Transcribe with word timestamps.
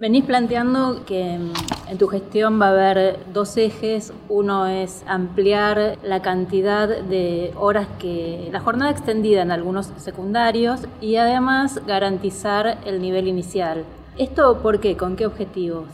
Venís 0.00 0.24
planteando 0.24 1.04
que 1.06 1.40
en 1.88 1.98
tu 1.98 2.06
gestión 2.06 2.60
va 2.60 2.68
a 2.68 2.70
haber 2.70 3.18
dos 3.34 3.56
ejes. 3.56 4.12
Uno 4.28 4.68
es 4.68 5.02
ampliar 5.08 5.98
la 6.04 6.22
cantidad 6.22 6.86
de 6.88 7.52
horas 7.56 7.88
que 7.98 8.48
la 8.52 8.60
jornada 8.60 8.92
extendida 8.92 9.42
en 9.42 9.50
algunos 9.50 9.86
secundarios 9.96 10.82
y 11.00 11.16
además 11.16 11.80
garantizar 11.84 12.78
el 12.86 13.02
nivel 13.02 13.26
inicial. 13.26 13.82
¿Esto 14.16 14.62
por 14.62 14.78
qué? 14.78 14.96
¿Con 14.96 15.16
qué 15.16 15.26
objetivos? 15.26 15.88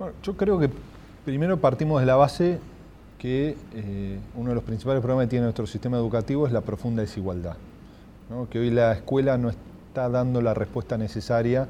Bueno, 0.00 0.14
yo 0.24 0.36
creo 0.36 0.58
que 0.58 0.68
primero 1.24 1.58
partimos 1.58 2.00
de 2.00 2.06
la 2.06 2.16
base 2.16 2.58
que 3.18 3.56
eh, 3.72 4.18
uno 4.34 4.48
de 4.48 4.56
los 4.56 4.64
principales 4.64 5.00
problemas 5.00 5.26
que 5.26 5.30
tiene 5.30 5.44
nuestro 5.44 5.68
sistema 5.68 5.96
educativo 5.96 6.44
es 6.44 6.52
la 6.52 6.62
profunda 6.62 7.02
desigualdad. 7.02 7.54
Que 8.50 8.58
hoy 8.58 8.70
la 8.70 8.94
escuela 8.94 9.38
no 9.38 9.48
está 9.48 10.08
dando 10.08 10.42
la 10.42 10.54
respuesta 10.54 10.98
necesaria 10.98 11.68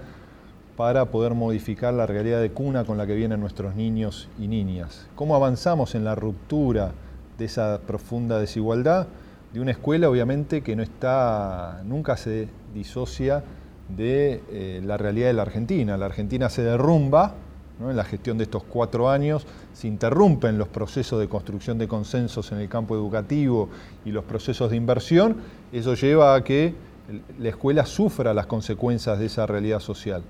para 0.79 1.07
poder 1.07 1.35
modificar 1.35 1.93
la 1.93 2.07
realidad 2.07 2.41
de 2.41 2.53
cuna 2.53 2.85
con 2.85 2.99
la 2.99 3.05
que 3.05 3.17
vienen 3.17 3.41
nuestros 3.41 3.75
niños 3.75 4.29
y 4.39 4.47
niñas. 4.47 5.09
¿Cómo 5.17 5.35
avanzamos 5.35 5.97
en 5.97 6.05
la 6.05 6.15
ruptura 6.15 6.93
de 7.37 7.47
esa 7.47 7.81
profunda 7.85 8.39
desigualdad? 8.39 9.09
De 9.53 9.61
una 9.61 9.73
escuela, 9.73 10.09
obviamente, 10.09 10.63
que 10.63 10.77
no 10.77 10.85
está, 10.85 11.83
nunca 11.85 12.17
se 12.17 12.47
disocia 12.73 13.43
de 13.89 14.41
eh, 14.53 14.81
la 14.85 14.97
realidad 14.97 15.27
de 15.27 15.33
la 15.33 15.43
Argentina. 15.43 15.97
La 15.97 16.07
Argentina 16.07 16.49
se 16.49 16.63
derrumba 16.63 17.35
en 17.81 17.97
la 17.97 18.05
gestión 18.05 18.39
de 18.39 18.45
estos 18.45 18.63
cuatro 18.63 19.11
años, 19.11 19.49
se 19.73 19.89
interrumpen 19.89 20.59
los 20.59 20.69
procesos 20.69 21.19
de 21.19 21.29
construcción 21.29 21.79
de 21.79 21.89
consensos 21.89 22.53
en 22.53 22.59
el 22.59 22.69
campo 22.69 22.95
educativo 22.95 23.69
y 24.05 24.13
los 24.13 24.23
procesos 24.23 24.71
de 24.71 24.77
inversión. 24.77 25.39
Eso 25.73 25.95
lleva 25.95 26.37
a 26.37 26.45
que 26.45 26.73
la 27.41 27.49
escuela 27.49 27.85
sufra 27.85 28.33
las 28.33 28.47
consecuencias 28.47 29.19
de 29.19 29.27
esa 29.27 29.45
realidad 29.45 29.81
social. 29.81 30.23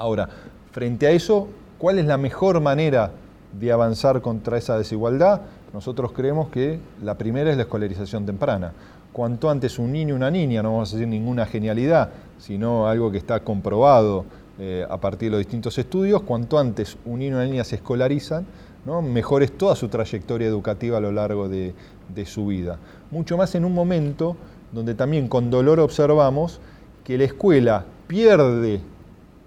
Ahora, 0.00 0.30
frente 0.72 1.06
a 1.06 1.10
eso, 1.10 1.48
¿cuál 1.76 1.98
es 1.98 2.06
la 2.06 2.16
mejor 2.16 2.58
manera 2.62 3.10
de 3.52 3.70
avanzar 3.70 4.22
contra 4.22 4.56
esa 4.56 4.78
desigualdad? 4.78 5.42
Nosotros 5.74 6.12
creemos 6.12 6.48
que 6.48 6.80
la 7.02 7.18
primera 7.18 7.50
es 7.50 7.58
la 7.58 7.64
escolarización 7.64 8.24
temprana. 8.24 8.72
Cuanto 9.12 9.50
antes 9.50 9.78
un 9.78 9.92
niño 9.92 10.14
o 10.14 10.16
una 10.16 10.30
niña, 10.30 10.62
no 10.62 10.72
vamos 10.72 10.90
a 10.90 10.96
decir 10.96 11.06
ninguna 11.06 11.44
genialidad, 11.44 12.08
sino 12.38 12.88
algo 12.88 13.12
que 13.12 13.18
está 13.18 13.40
comprobado 13.40 14.24
eh, 14.58 14.86
a 14.88 14.96
partir 14.96 15.26
de 15.26 15.32
los 15.32 15.40
distintos 15.40 15.76
estudios, 15.76 16.22
cuanto 16.22 16.58
antes 16.58 16.96
un 17.04 17.18
niño 17.18 17.34
o 17.36 17.40
una 17.40 17.46
niña 17.46 17.64
se 17.64 17.76
escolarizan, 17.76 18.46
¿no? 18.86 19.02
mejor 19.02 19.42
es 19.42 19.52
toda 19.52 19.76
su 19.76 19.88
trayectoria 19.88 20.48
educativa 20.48 20.96
a 20.96 21.02
lo 21.02 21.12
largo 21.12 21.46
de 21.50 21.74
su 22.24 22.46
vida. 22.46 22.78
Mucho 23.10 23.36
más 23.36 23.54
en 23.54 23.66
un 23.66 23.74
momento 23.74 24.34
donde 24.72 24.94
también 24.94 25.28
con 25.28 25.50
dolor 25.50 25.78
observamos 25.78 26.58
que 27.04 27.18
la 27.18 27.24
escuela 27.24 27.84
pierde 28.06 28.80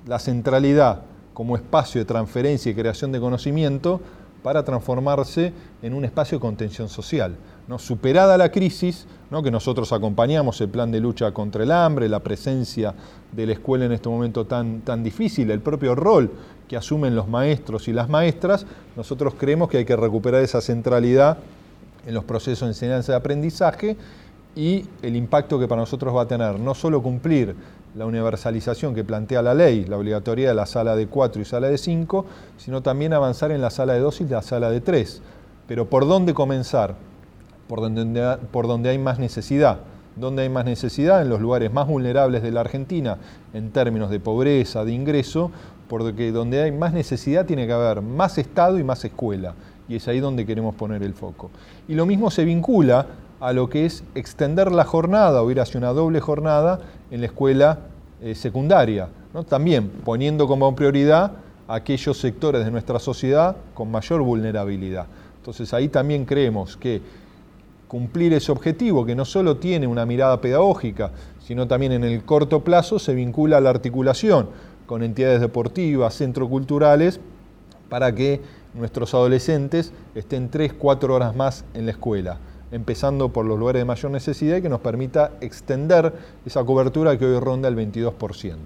la 0.05 0.19
centralidad 0.19 1.01
como 1.33 1.55
espacio 1.55 1.99
de 2.01 2.05
transferencia 2.05 2.71
y 2.71 2.75
creación 2.75 3.11
de 3.11 3.19
conocimiento 3.19 4.01
para 4.43 4.63
transformarse 4.63 5.53
en 5.81 5.93
un 5.93 6.05
espacio 6.05 6.37
de 6.37 6.41
contención 6.41 6.89
social. 6.89 7.35
¿no? 7.67 7.79
Superada 7.79 8.37
la 8.37 8.51
crisis, 8.51 9.07
¿no? 9.31 9.41
que 9.41 9.49
nosotros 9.49 9.93
acompañamos 9.93 10.59
el 10.61 10.69
plan 10.69 10.91
de 10.91 10.99
lucha 10.99 11.31
contra 11.31 11.63
el 11.63 11.71
hambre, 11.71 12.09
la 12.09 12.19
presencia 12.19 12.93
de 13.31 13.45
la 13.47 13.53
escuela 13.53 13.85
en 13.85 13.93
este 13.93 14.09
momento 14.09 14.45
tan, 14.45 14.81
tan 14.81 15.03
difícil, 15.03 15.49
el 15.49 15.61
propio 15.61 15.95
rol 15.95 16.29
que 16.67 16.75
asumen 16.75 17.15
los 17.15 17.27
maestros 17.27 17.87
y 17.87 17.93
las 17.93 18.09
maestras, 18.09 18.65
nosotros 18.95 19.33
creemos 19.37 19.69
que 19.69 19.77
hay 19.77 19.85
que 19.85 19.95
recuperar 19.95 20.43
esa 20.43 20.61
centralidad 20.61 21.37
en 22.05 22.13
los 22.13 22.25
procesos 22.25 22.67
de 22.67 22.71
enseñanza 22.73 23.13
y 23.13 23.15
aprendizaje 23.15 23.97
y 24.55 24.85
el 25.01 25.15
impacto 25.15 25.57
que 25.57 25.67
para 25.67 25.81
nosotros 25.81 26.15
va 26.15 26.23
a 26.23 26.27
tener 26.27 26.59
no 26.59 26.75
solo 26.75 27.01
cumplir 27.01 27.55
la 27.95 28.05
universalización 28.05 28.95
que 28.95 29.03
plantea 29.03 29.41
la 29.41 29.53
ley, 29.53 29.85
la 29.85 29.97
obligatoriedad 29.97 30.51
de 30.51 30.55
la 30.55 30.65
sala 30.65 30.95
de 30.95 31.07
4 31.07 31.41
y 31.41 31.45
sala 31.45 31.67
de 31.67 31.77
5, 31.77 32.25
sino 32.57 32.81
también 32.81 33.13
avanzar 33.13 33.51
en 33.51 33.61
la 33.61 33.69
sala 33.69 33.93
de 33.93 33.99
2 33.99 34.21
y 34.21 34.23
la 34.25 34.41
sala 34.41 34.69
de 34.71 34.81
3. 34.81 35.21
Pero 35.67 35.89
¿por 35.89 36.07
dónde 36.07 36.33
comenzar? 36.33 36.95
Por 37.67 37.81
donde, 37.81 38.37
por 38.51 38.69
hay 38.87 38.97
más 38.97 39.19
necesidad. 39.19 39.79
¿Dónde 40.15 40.43
hay 40.43 40.49
más 40.49 40.65
necesidad? 40.65 41.21
En 41.21 41.29
los 41.29 41.41
lugares 41.41 41.73
más 41.73 41.87
vulnerables 41.87 42.43
de 42.43 42.51
la 42.51 42.61
Argentina, 42.61 43.17
en 43.53 43.71
términos 43.71 44.11
de 44.11 44.19
pobreza, 44.19 44.85
de 44.85 44.91
ingreso, 44.91 45.51
porque 45.87 46.31
donde 46.31 46.61
hay 46.61 46.71
más 46.71 46.93
necesidad 46.93 47.45
tiene 47.45 47.65
que 47.65 47.73
haber 47.73 48.01
más 48.01 48.37
Estado 48.37 48.77
y 48.77 48.83
más 48.83 49.03
escuela. 49.05 49.53
Y 49.87 49.95
es 49.95 50.07
ahí 50.07 50.19
donde 50.19 50.45
queremos 50.45 50.75
poner 50.75 51.03
el 51.03 51.13
foco. 51.13 51.51
Y 51.87 51.95
lo 51.95 52.05
mismo 52.05 52.31
se 52.31 52.45
vincula 52.45 53.05
a 53.43 53.51
lo 53.51 53.69
que 53.69 53.85
es 53.85 54.05
extender 54.15 54.71
la 54.71 54.85
jornada 54.85 55.41
o 55.41 55.51
ir 55.51 55.59
hacia 55.59 55.77
una 55.77 55.91
doble 55.91 56.21
jornada 56.21 56.79
en 57.11 57.19
la 57.19 57.25
escuela 57.25 57.79
eh, 58.21 58.35
secundaria, 58.35 59.09
también 59.49 59.89
poniendo 60.05 60.47
como 60.47 60.73
prioridad 60.77 61.33
aquellos 61.67 62.17
sectores 62.17 62.63
de 62.63 62.71
nuestra 62.71 62.99
sociedad 62.99 63.57
con 63.73 63.91
mayor 63.91 64.21
vulnerabilidad. 64.21 65.07
Entonces 65.39 65.73
ahí 65.73 65.89
también 65.89 66.23
creemos 66.23 66.77
que 66.77 67.01
cumplir 67.89 68.31
ese 68.31 68.49
objetivo, 68.49 69.05
que 69.05 69.13
no 69.13 69.25
solo 69.25 69.57
tiene 69.57 69.87
una 69.87 70.05
mirada 70.05 70.39
pedagógica, 70.39 71.11
sino 71.45 71.67
también 71.67 71.91
en 71.91 72.05
el 72.05 72.23
corto 72.23 72.63
plazo 72.63 72.97
se 72.97 73.13
vincula 73.13 73.57
a 73.57 73.61
la 73.61 73.71
articulación 73.71 74.47
con 74.85 75.03
entidades 75.03 75.41
deportivas, 75.41 76.13
centros 76.13 76.47
culturales, 76.47 77.19
para 77.89 78.15
que 78.15 78.39
nuestros 78.73 79.13
adolescentes 79.13 79.91
estén 80.15 80.47
3, 80.47 80.71
4 80.79 81.13
horas 81.13 81.35
más 81.35 81.65
en 81.73 81.87
la 81.87 81.91
escuela 81.91 82.37
empezando 82.73 83.29
por 83.29 83.45
los 83.45 83.57
lugares 83.57 83.79
de 83.81 83.85
mayor 83.85 84.11
necesidad 84.11 84.57
y 84.57 84.61
que 84.61 84.69
nos 84.69 84.81
permita 84.81 85.31
extender 85.41 86.11
esa 86.45 86.63
cobertura 86.63 87.17
que 87.17 87.25
hoy 87.25 87.39
ronda 87.39 87.69
el 87.69 87.75
22%. 87.75 88.57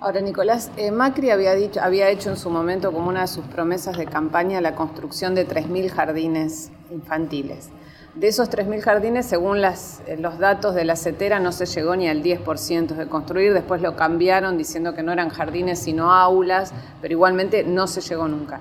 Ahora, 0.00 0.20
Nicolás, 0.20 0.70
eh, 0.76 0.90
Macri 0.90 1.30
había, 1.30 1.54
dicho, 1.54 1.80
había 1.80 2.08
hecho 2.08 2.30
en 2.30 2.36
su 2.36 2.50
momento 2.50 2.92
como 2.92 3.08
una 3.08 3.22
de 3.22 3.26
sus 3.26 3.44
promesas 3.46 3.96
de 3.96 4.06
campaña 4.06 4.60
la 4.60 4.74
construcción 4.74 5.34
de 5.34 5.46
3.000 5.46 5.88
jardines 5.90 6.70
infantiles. 6.90 7.70
De 8.14 8.28
esos 8.28 8.50
3.000 8.50 8.80
jardines, 8.80 9.26
según 9.26 9.58
eh, 9.58 10.16
los 10.18 10.38
datos 10.38 10.74
de 10.74 10.84
la 10.84 10.96
CETERA, 10.96 11.40
no 11.40 11.52
se 11.52 11.66
llegó 11.66 11.94
ni 11.96 12.08
al 12.08 12.22
10% 12.22 12.94
de 12.94 13.08
construir, 13.08 13.52
después 13.52 13.82
lo 13.82 13.96
cambiaron 13.96 14.56
diciendo 14.56 14.94
que 14.94 15.02
no 15.02 15.12
eran 15.12 15.30
jardines 15.30 15.78
sino 15.80 16.12
aulas, 16.12 16.72
pero 17.00 17.12
igualmente 17.12 17.64
no 17.64 17.86
se 17.86 18.00
llegó 18.00 18.26
nunca. 18.28 18.60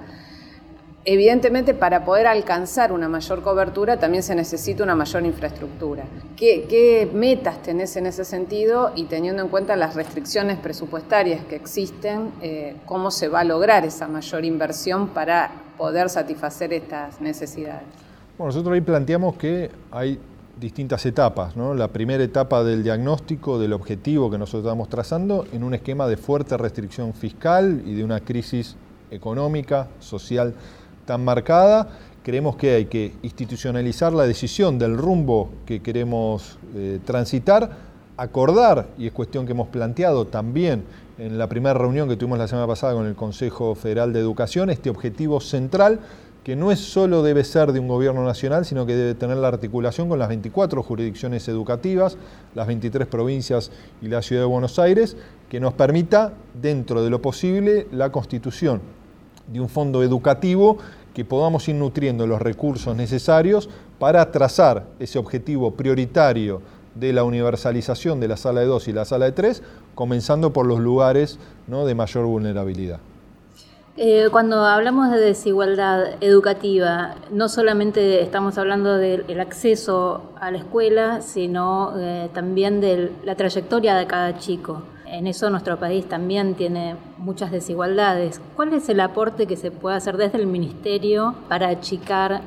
Evidentemente, 1.10 1.74
para 1.74 2.04
poder 2.04 2.28
alcanzar 2.28 2.92
una 2.92 3.08
mayor 3.08 3.42
cobertura 3.42 3.98
también 3.98 4.24
se 4.24 4.36
necesita 4.36 4.84
una 4.84 4.94
mayor 4.94 5.26
infraestructura. 5.26 6.04
¿Qué, 6.36 7.10
metas 7.14 7.64
tenés 7.64 7.96
en 7.96 8.08
ese 8.08 8.26
sentido 8.26 8.92
y 8.94 9.06
teniendo 9.06 9.42
en 9.42 9.48
cuenta 9.48 9.78
las 9.78 9.96
restricciones 9.96 10.58
presupuestarias 10.60 11.46
que 11.46 11.56
existen, 11.56 12.34
eh, 12.42 12.76
cómo 12.86 13.10
se 13.10 13.30
va 13.30 13.40
a 13.40 13.44
lograr 13.46 13.86
esa 13.86 14.10
mayor 14.10 14.44
inversión 14.44 15.08
para 15.08 15.50
poder 15.78 16.10
satisfacer 16.10 16.74
estas 16.74 17.22
necesidades? 17.22 17.88
Bueno, 18.38 18.50
nosotros 18.50 18.74
ahí 18.74 18.82
planteamos 18.82 19.38
que 19.38 19.72
hay 19.92 20.20
distintas 20.60 21.06
etapas. 21.06 21.56
La 21.56 21.88
primera 21.88 22.22
etapa 22.22 22.66
del 22.66 22.84
diagnóstico 22.84 23.58
del 23.58 23.72
objetivo 23.72 24.30
que 24.30 24.38
nosotros 24.38 24.66
estamos 24.66 24.90
trazando 24.90 25.48
en 25.54 25.64
un 25.64 25.74
esquema 25.74 26.06
de 26.06 26.18
fuerte 26.18 26.58
restricción 26.58 27.14
fiscal 27.14 27.82
y 27.86 27.94
de 27.94 28.04
una 28.04 28.20
crisis 28.20 28.76
económica, 29.10 29.88
social 30.00 30.54
tan 31.08 31.26
marcada, 31.26 31.88
creemos 32.22 32.56
que 32.58 32.76
hay 32.76 32.86
que 32.86 33.14
institucionalizar 33.24 34.14
la 34.14 34.28
decisión 34.28 34.78
del 34.78 34.96
rumbo 34.96 35.50
que 35.66 35.82
queremos 35.82 36.60
eh, 36.76 37.00
transitar, 37.04 37.72
acordar, 38.18 38.90
y 38.98 39.08
es 39.08 39.14
cuestión 39.14 39.46
que 39.46 39.54
hemos 39.54 39.70
planteado 39.70 40.28
también 40.28 40.84
en 41.18 41.40
la 41.40 41.48
primera 41.48 41.74
reunión 41.74 42.08
que 42.08 42.16
tuvimos 42.16 42.38
la 42.38 42.48
semana 42.48 42.68
pasada 42.68 42.94
con 42.94 43.08
el 43.08 43.16
Consejo 43.16 43.74
Federal 43.74 44.14
de 44.14 44.20
Educación, 44.20 44.70
este 44.70 44.92
objetivo 44.92 45.40
central 45.40 46.00
que 46.44 46.56
no 46.56 46.72
es 46.72 46.80
solo 46.80 47.24
debe 47.24 47.44
ser 47.44 47.74
de 47.74 47.80
un 47.82 47.90
gobierno 47.90 48.24
nacional, 48.24 48.64
sino 48.64 48.86
que 48.86 48.96
debe 48.96 49.16
tener 49.16 49.36
la 49.36 49.50
articulación 49.50 50.08
con 50.08 50.18
las 50.18 50.30
24 50.30 50.82
jurisdicciones 50.82 51.46
educativas, 51.50 52.18
las 52.56 52.68
23 52.68 53.06
provincias 53.06 53.70
y 54.02 54.08
la 54.08 54.22
ciudad 54.22 54.44
de 54.44 54.48
Buenos 54.48 54.80
Aires, 54.80 55.18
que 55.50 55.60
nos 55.60 55.74
permita, 55.74 56.32
dentro 56.54 57.04
de 57.04 57.10
lo 57.10 57.22
posible, 57.22 57.88
la 57.92 58.14
constitución 58.14 58.80
de 59.52 59.60
un 59.60 59.68
fondo 59.68 60.04
educativo 60.04 60.78
que 61.18 61.26
podamos 61.26 61.68
ir 61.68 61.74
nutriendo 61.74 62.28
los 62.28 62.40
recursos 62.40 62.96
necesarios 62.96 63.70
para 63.98 64.32
trazar 64.32 64.84
ese 65.00 65.18
objetivo 65.18 65.72
prioritario 65.72 66.62
de 66.94 67.12
la 67.12 67.24
universalización 67.24 68.20
de 68.20 68.28
la 68.28 68.38
sala 68.38 68.60
de 68.60 68.68
2 68.68 68.88
y 68.90 68.94
la 68.94 69.04
sala 69.04 69.26
de 69.26 69.32
3, 69.32 69.64
comenzando 69.96 70.54
por 70.54 70.68
los 70.68 70.80
lugares 70.80 71.40
de 71.66 71.96
mayor 71.96 72.28
vulnerabilidad. 72.28 73.00
Eh, 73.98 74.28
cuando 74.32 74.64
hablamos 74.64 75.10
de 75.10 75.18
desigualdad 75.18 76.04
educativa, 76.22 77.16
no 77.32 77.50
solamente 77.50 78.22
estamos 78.22 78.60
hablando 78.60 78.96
del 78.98 79.40
acceso 79.40 80.22
a 80.40 80.52
la 80.52 80.60
escuela, 80.60 81.22
sino 81.22 81.94
eh, 81.98 82.30
también 82.32 82.80
de 82.80 83.12
la 83.26 83.34
trayectoria 83.34 83.96
de 83.96 84.06
cada 84.06 84.38
chico. 84.38 84.84
En 85.10 85.26
eso 85.26 85.50
nuestro 85.50 85.80
país 85.80 86.08
también 86.08 86.56
tiene 86.56 86.96
muchas 87.18 87.50
desigualdades. 87.50 88.42
¿Cuál 88.58 88.74
es 88.74 88.90
el 88.90 89.00
aporte 89.00 89.48
que 89.48 89.56
se 89.56 89.72
puede 89.72 89.96
hacer 89.96 90.18
desde 90.18 90.38
el 90.38 90.48
Ministerio 90.48 91.34
para 91.48 91.70
achicar 91.70 92.42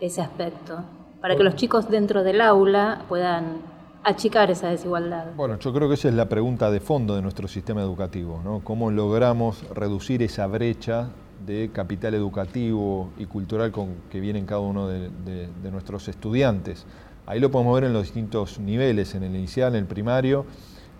ese 0.00 0.20
aspecto? 0.20 0.84
Para 1.20 1.36
que 1.36 1.42
los 1.42 1.56
chicos 1.56 1.90
dentro 1.90 2.22
del 2.22 2.42
aula 2.42 3.02
puedan 3.08 3.58
achicar 4.04 4.52
esa 4.52 4.68
desigualdad? 4.68 5.26
Bueno, 5.36 5.58
yo 5.58 5.72
creo 5.72 5.88
que 5.88 5.94
esa 5.94 6.08
es 6.08 6.14
la 6.14 6.28
pregunta 6.28 6.70
de 6.70 6.78
fondo 6.78 7.16
de 7.16 7.22
nuestro 7.22 7.48
sistema 7.48 7.82
educativo, 7.82 8.40
¿no? 8.44 8.60
¿Cómo 8.60 8.90
logramos 8.90 9.68
reducir 9.74 10.22
esa 10.22 10.46
brecha 10.46 11.08
de 11.44 11.70
capital 11.72 12.14
educativo 12.14 13.10
y 13.18 13.26
cultural 13.26 13.72
con 13.72 13.96
que 14.10 14.20
vienen 14.20 14.46
cada 14.46 14.60
uno 14.60 14.86
de, 14.86 15.10
de 15.10 15.70
nuestros 15.72 16.06
estudiantes? 16.06 16.86
Ahí 17.26 17.40
lo 17.40 17.50
podemos 17.50 17.74
ver 17.74 17.84
en 17.84 17.92
los 17.92 18.04
distintos 18.04 18.60
niveles, 18.60 19.14
en 19.16 19.24
el 19.24 19.34
inicial, 19.34 19.74
en 19.74 19.80
el 19.80 19.86
primario 19.86 20.46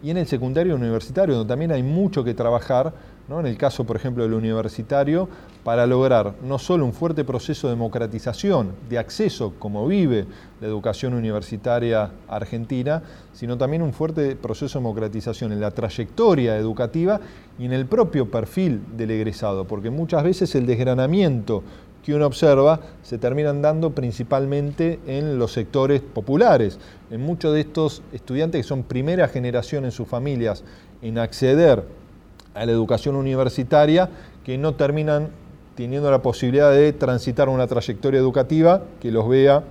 y 0.02 0.11
en 0.11 0.17
el 0.17 0.26
secundario 0.26 0.75
universitario, 0.75 1.35
donde 1.37 1.49
también 1.49 1.73
hay 1.73 1.82
mucho 1.82 2.25
que 2.25 2.35
trabajar 2.35 2.93
en 3.38 3.47
el 3.47 3.56
caso, 3.56 3.85
por 3.85 3.94
ejemplo, 3.94 4.25
del 4.25 4.35
universitario, 4.35 5.29
para 5.62 5.87
lograr 5.87 6.35
no 6.43 6.58
solo 6.58 6.85
un 6.85 6.93
fuerte 6.93 7.23
proceso 7.23 7.69
de 7.69 7.75
democratización, 7.75 8.73
de 8.88 8.99
acceso, 8.99 9.55
como 9.58 9.87
vive 9.87 10.26
la 10.61 10.67
educación 10.67 11.14
universitaria 11.14 12.11
argentina, 12.26 13.02
sino 13.32 13.56
también 13.56 13.82
un 13.82 13.93
fuerte 13.93 14.35
proceso 14.35 14.79
de 14.79 14.82
democratización 14.82 15.52
en 15.52 15.61
la 15.61 15.70
trayectoria 15.70 16.56
educativa 16.56 17.20
y 17.58 17.67
en 17.67 17.73
el 17.73 17.87
propio 17.87 18.31
perfil 18.31 18.81
del 18.97 19.12
egresado, 19.12 19.64
porque 19.64 19.91
muchas 19.91 20.25
veces 20.25 20.52
el 20.56 20.67
desgranamiento 20.67 21.62
que 22.10 22.16
uno 22.16 22.26
observa 22.26 22.80
se 23.04 23.18
terminan 23.18 23.62
dando 23.62 23.90
principalmente 23.90 24.98
en 25.06 25.38
los 25.38 25.52
sectores 25.52 26.00
populares. 26.00 26.80
En 27.12 27.20
muchos 27.20 27.54
de 27.54 27.60
estos 27.60 28.02
estudiantes 28.12 28.62
que 28.62 28.68
son 28.68 28.82
primera 28.82 29.28
generación 29.28 29.84
en 29.84 29.92
sus 29.92 30.08
familias 30.08 30.64
en 31.02 31.18
acceder 31.18 31.84
a 32.54 32.66
la 32.66 32.72
educación 32.72 33.14
universitaria 33.14 34.10
que 34.44 34.58
no 34.58 34.74
terminan 34.74 35.28
teniendo 35.76 36.10
la 36.10 36.20
posibilidad 36.20 36.72
de 36.72 36.92
transitar 36.92 37.48
una 37.48 37.68
trayectoria 37.68 38.18
educativa 38.18 38.82
que 39.00 39.12
los 39.12 39.28
vea 39.28 39.62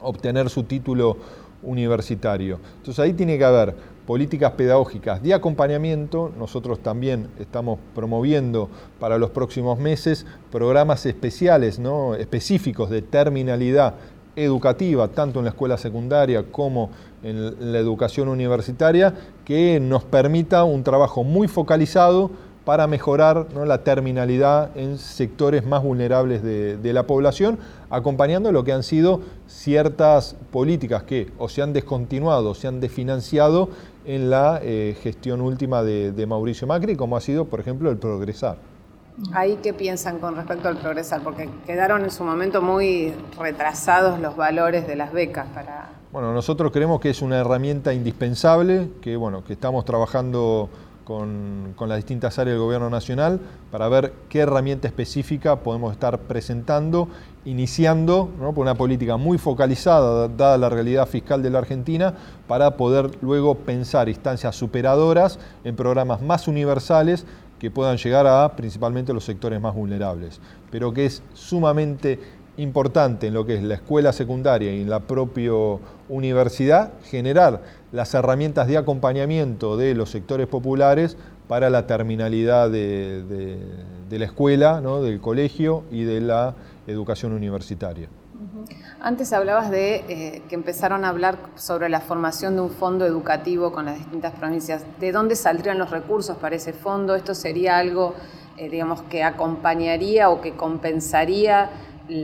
obtener 0.00 0.48
su 0.48 0.62
título 0.62 1.18
universitario. 1.62 2.58
Entonces 2.78 2.98
ahí 3.00 3.12
tiene 3.12 3.36
que 3.36 3.44
haber 3.44 3.74
políticas 4.06 4.52
pedagógicas 4.52 5.22
de 5.22 5.34
acompañamiento. 5.34 6.32
Nosotros 6.38 6.78
también 6.80 7.28
estamos 7.38 7.78
promoviendo 7.94 8.68
para 9.00 9.18
los 9.18 9.30
próximos 9.30 9.78
meses 9.78 10.24
programas 10.50 11.04
especiales, 11.06 11.78
¿no? 11.78 12.14
específicos 12.14 12.88
de 12.88 13.02
terminalidad 13.02 13.94
educativa, 14.36 15.08
tanto 15.08 15.40
en 15.40 15.46
la 15.46 15.50
escuela 15.50 15.78
secundaria 15.78 16.44
como 16.50 16.90
en 17.22 17.72
la 17.72 17.78
educación 17.78 18.28
universitaria, 18.28 19.14
que 19.44 19.80
nos 19.80 20.04
permita 20.04 20.64
un 20.64 20.84
trabajo 20.84 21.24
muy 21.24 21.48
focalizado 21.48 22.30
para 22.66 22.88
mejorar 22.88 23.46
la 23.54 23.84
terminalidad 23.84 24.76
en 24.76 24.98
sectores 24.98 25.64
más 25.64 25.84
vulnerables 25.84 26.42
de, 26.42 26.92
la 26.92 27.06
población, 27.06 27.60
acompañando 27.90 28.50
lo 28.50 28.64
que 28.64 28.72
han 28.72 28.82
sido 28.82 29.20
ciertas 29.46 30.34
políticas 30.50 31.04
que 31.04 31.30
o 31.38 31.48
se 31.48 31.62
han 31.62 31.72
descontinuado 31.72 32.50
o 32.50 32.54
se 32.56 32.66
han 32.66 32.80
desfinanciado 32.80 33.68
en 34.06 34.30
la 34.30 34.60
eh, 34.62 34.96
gestión 35.02 35.40
última 35.40 35.82
de, 35.82 36.12
de 36.12 36.26
Mauricio 36.26 36.66
Macri, 36.66 36.96
como 36.96 37.16
ha 37.16 37.20
sido, 37.20 37.44
por 37.46 37.60
ejemplo, 37.60 37.90
el 37.90 37.98
progresar. 37.98 38.56
¿Ahí 39.32 39.58
qué 39.62 39.72
piensan 39.72 40.18
con 40.18 40.36
respecto 40.36 40.68
al 40.68 40.76
progresar? 40.76 41.22
Porque 41.22 41.48
quedaron 41.64 42.04
en 42.04 42.10
su 42.10 42.22
momento 42.22 42.60
muy 42.60 43.14
retrasados 43.38 44.20
los 44.20 44.36
valores 44.36 44.86
de 44.86 44.96
las 44.96 45.12
becas 45.12 45.46
para... 45.54 45.90
Bueno, 46.12 46.32
nosotros 46.32 46.70
creemos 46.70 47.00
que 47.00 47.10
es 47.10 47.22
una 47.22 47.38
herramienta 47.38 47.92
indispensable, 47.94 48.90
que, 49.00 49.16
bueno, 49.16 49.42
que 49.44 49.54
estamos 49.54 49.84
trabajando 49.84 50.68
con, 51.06 51.74
las 51.86 51.96
distintas 51.98 52.36
áreas 52.40 52.54
del 52.54 52.64
Gobierno 52.64 52.90
Nacional 52.90 53.38
para 53.70 53.88
ver 53.88 54.12
qué 54.28 54.40
herramienta 54.40 54.88
específica 54.88 55.60
podemos 55.60 55.92
estar 55.92 56.18
presentando, 56.18 57.08
iniciando 57.44 58.28
por 58.52 58.58
una 58.58 58.74
política 58.74 59.16
muy 59.16 59.38
focalizada, 59.38 60.26
dada 60.26 60.58
la 60.58 60.68
realidad 60.68 61.06
fiscal 61.06 61.44
de 61.44 61.50
la 61.50 61.60
Argentina, 61.60 62.14
para 62.48 62.76
poder 62.76 63.10
luego 63.22 63.54
pensar 63.54 64.08
instancias 64.08 64.56
superadoras 64.56 65.38
en 65.62 65.76
programas 65.76 66.22
más 66.22 66.48
universales 66.48 67.24
que 67.60 67.70
puedan 67.70 67.96
llegar 67.98 68.26
a 68.26 68.56
principalmente 68.56 69.12
los 69.12 69.24
sectores 69.24 69.60
más 69.60 69.74
vulnerables, 69.74 70.40
pero 70.72 70.92
que 70.92 71.06
es 71.06 71.22
sumamente 71.34 72.18
importante 72.56 73.26
en 73.26 73.34
lo 73.34 73.44
que 73.44 73.56
es 73.56 73.62
la 73.62 73.74
escuela 73.74 74.12
secundaria 74.12 74.74
y 74.74 74.82
en 74.82 74.90
la 74.90 75.00
propia 75.00 75.52
universidad 76.08 76.92
generar 77.04 77.62
las 77.92 78.14
herramientas 78.14 78.66
de 78.66 78.76
acompañamiento 78.76 79.76
de 79.76 79.94
los 79.94 80.10
sectores 80.10 80.46
populares 80.46 81.16
para 81.48 81.70
la 81.70 81.86
terminalidad 81.86 82.70
de, 82.70 83.58
la 84.10 84.24
escuela, 84.24 84.80
del 84.80 85.20
colegio 85.20 85.84
y 85.90 86.04
de 86.04 86.20
la 86.20 86.54
educación 86.86 87.32
universitaria. 87.32 88.08
Antes 89.00 89.32
hablabas 89.32 89.70
de 89.70 89.96
eh, 90.08 90.42
que 90.48 90.54
empezaron 90.54 91.04
a 91.04 91.10
hablar 91.10 91.38
sobre 91.54 91.88
la 91.88 92.00
formación 92.00 92.56
de 92.56 92.62
un 92.62 92.70
fondo 92.70 93.06
educativo 93.06 93.72
con 93.72 93.86
las 93.86 93.98
distintas 93.98 94.32
provincias. 94.34 94.84
¿De 94.98 95.12
dónde 95.12 95.36
saldrían 95.36 95.78
los 95.78 95.90
recursos 95.90 96.36
para 96.36 96.56
ese 96.56 96.72
fondo? 96.72 97.14
¿Esto 97.14 97.34
sería 97.34 97.78
algo, 97.78 98.14
eh, 98.56 98.68
digamos, 98.68 99.02
que 99.02 99.22
acompañaría 99.22 100.30
o 100.30 100.40
que 100.40 100.56
compensaría 100.56 101.70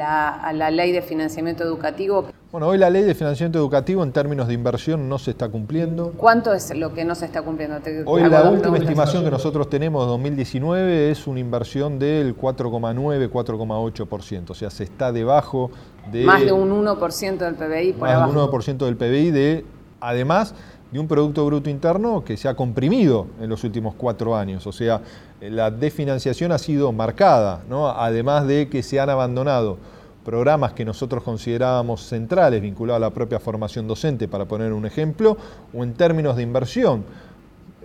a 0.00 0.52
la 0.52 0.70
ley 0.70 0.92
de 0.92 1.02
financiamiento 1.02 1.64
educativo? 1.64 2.28
Bueno, 2.52 2.68
hoy 2.68 2.76
la 2.76 2.90
ley 2.90 3.02
de 3.02 3.14
financiamiento 3.14 3.58
educativo 3.58 4.02
en 4.02 4.12
términos 4.12 4.46
de 4.46 4.52
inversión 4.52 5.08
no 5.08 5.18
se 5.18 5.30
está 5.30 5.48
cumpliendo. 5.48 6.12
¿Cuánto 6.18 6.52
es 6.52 6.76
lo 6.76 6.92
que 6.92 7.02
no 7.02 7.14
se 7.14 7.24
está 7.24 7.40
cumpliendo? 7.40 7.78
hoy 8.04 8.28
la 8.28 8.50
última 8.50 8.76
estimación 8.76 9.24
que 9.24 9.30
nosotros 9.30 9.70
tenemos 9.70 10.04
de 10.04 10.10
2019 10.10 11.10
es 11.10 11.26
una 11.26 11.40
inversión 11.40 11.98
del 11.98 12.36
4,9, 12.36 13.30
4,8%. 13.30 14.50
O 14.50 14.54
sea, 14.54 14.68
se 14.68 14.84
está 14.84 15.12
debajo 15.12 15.70
de... 16.12 16.24
Más 16.24 16.44
de 16.44 16.52
un 16.52 16.84
1% 16.84 17.38
del 17.38 17.54
PBI. 17.54 17.92
Por 17.94 18.08
más 18.08 18.34
de 18.34 18.38
un 18.38 18.48
1% 18.48 18.76
del 18.84 18.96
PBI 18.96 19.30
de... 19.30 19.64
Además 20.00 20.54
de 20.92 21.00
un 21.00 21.08
Producto 21.08 21.44
Bruto 21.46 21.70
Interno 21.70 22.22
que 22.22 22.36
se 22.36 22.48
ha 22.48 22.54
comprimido 22.54 23.26
en 23.40 23.48
los 23.48 23.64
últimos 23.64 23.94
cuatro 23.94 24.36
años. 24.36 24.66
O 24.66 24.72
sea, 24.72 25.00
la 25.40 25.70
desfinanciación 25.70 26.52
ha 26.52 26.58
sido 26.58 26.92
marcada, 26.92 27.62
¿no? 27.68 27.88
además 27.88 28.46
de 28.46 28.68
que 28.68 28.82
se 28.82 29.00
han 29.00 29.08
abandonado 29.08 29.78
programas 30.22 30.74
que 30.74 30.84
nosotros 30.84 31.22
considerábamos 31.22 32.02
centrales 32.02 32.60
vinculados 32.60 32.98
a 32.98 33.06
la 33.06 33.10
propia 33.10 33.40
formación 33.40 33.88
docente, 33.88 34.28
para 34.28 34.44
poner 34.44 34.72
un 34.72 34.86
ejemplo, 34.86 35.36
o 35.74 35.82
en 35.82 35.94
términos 35.94 36.36
de 36.36 36.42
inversión, 36.42 37.04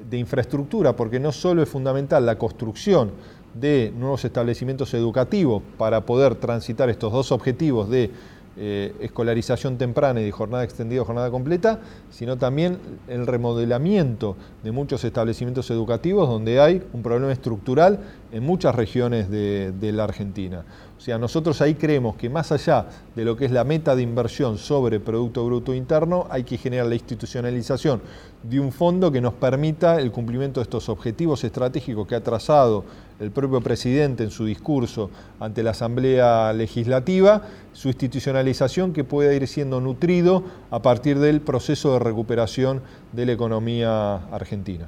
de 0.07 0.17
infraestructura, 0.17 0.95
porque 0.95 1.19
no 1.19 1.31
solo 1.31 1.63
es 1.63 1.69
fundamental 1.69 2.25
la 2.25 2.37
construcción 2.37 3.11
de 3.53 3.91
nuevos 3.97 4.23
establecimientos 4.23 4.93
educativos 4.93 5.63
para 5.77 6.01
poder 6.01 6.35
transitar 6.35 6.89
estos 6.89 7.11
dos 7.11 7.31
objetivos 7.31 7.89
de 7.89 8.11
eh, 8.59 8.95
escolarización 9.01 9.77
temprana 9.77 10.19
y 10.19 10.25
de 10.25 10.31
jornada 10.31 10.63
extendida 10.63 11.01
o 11.01 11.05
jornada 11.05 11.29
completa, 11.29 11.79
sino 12.09 12.37
también 12.37 12.79
el 13.07 13.27
remodelamiento 13.27 14.35
de 14.63 14.71
muchos 14.71 15.03
establecimientos 15.03 15.69
educativos 15.69 16.27
donde 16.27 16.59
hay 16.59 16.81
un 16.93 17.03
problema 17.03 17.31
estructural 17.31 17.99
en 18.31 18.43
muchas 18.43 18.73
regiones 18.73 19.29
de, 19.29 19.71
de 19.71 19.91
la 19.91 20.05
Argentina. 20.05 20.65
O 20.97 20.99
sea, 20.99 21.19
nosotros 21.19 21.61
ahí 21.61 21.75
creemos 21.75 22.15
que 22.15 22.29
más 22.29 22.51
allá 22.51 22.87
de 23.15 23.23
lo 23.23 23.37
que 23.37 23.45
es 23.45 23.51
la 23.51 23.63
meta 23.63 23.95
de 23.95 24.01
inversión 24.01 24.57
sobre 24.57 24.99
Producto 24.99 25.45
Bruto 25.45 25.75
Interno, 25.75 26.25
hay 26.31 26.43
que 26.43 26.57
generar 26.57 26.87
la 26.87 26.95
institucionalización 26.95 28.01
de 28.41 28.59
un 28.59 28.71
fondo 28.71 29.11
que 29.11 29.21
nos 29.21 29.33
permita 29.35 29.99
el 30.01 30.11
cumplimiento 30.11 30.59
de 30.59 30.63
estos 30.63 30.89
objetivos 30.89 31.43
estratégicos 31.43 32.07
que 32.07 32.15
ha 32.15 32.23
trazado 32.23 32.83
el 33.19 33.31
propio 33.31 33.61
presidente 33.61 34.23
en 34.23 34.31
su 34.31 34.45
discurso 34.45 35.09
ante 35.39 35.63
la 35.63 35.71
Asamblea 35.71 36.53
Legislativa, 36.53 37.41
su 37.73 37.87
institucionalización 37.87 38.93
que 38.93 39.03
pueda 39.03 39.33
ir 39.33 39.47
siendo 39.47 39.81
nutrido 39.81 40.43
a 40.69 40.81
partir 40.81 41.19
del 41.19 41.41
proceso 41.41 41.93
de 41.93 41.99
recuperación 41.99 42.81
de 43.13 43.25
la 43.25 43.31
economía 43.31 44.15
argentina. 44.31 44.87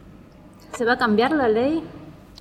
¿Se 0.78 0.86
va 0.86 0.94
a 0.94 0.98
cambiar 0.98 1.32
la 1.32 1.48
ley? 1.48 1.84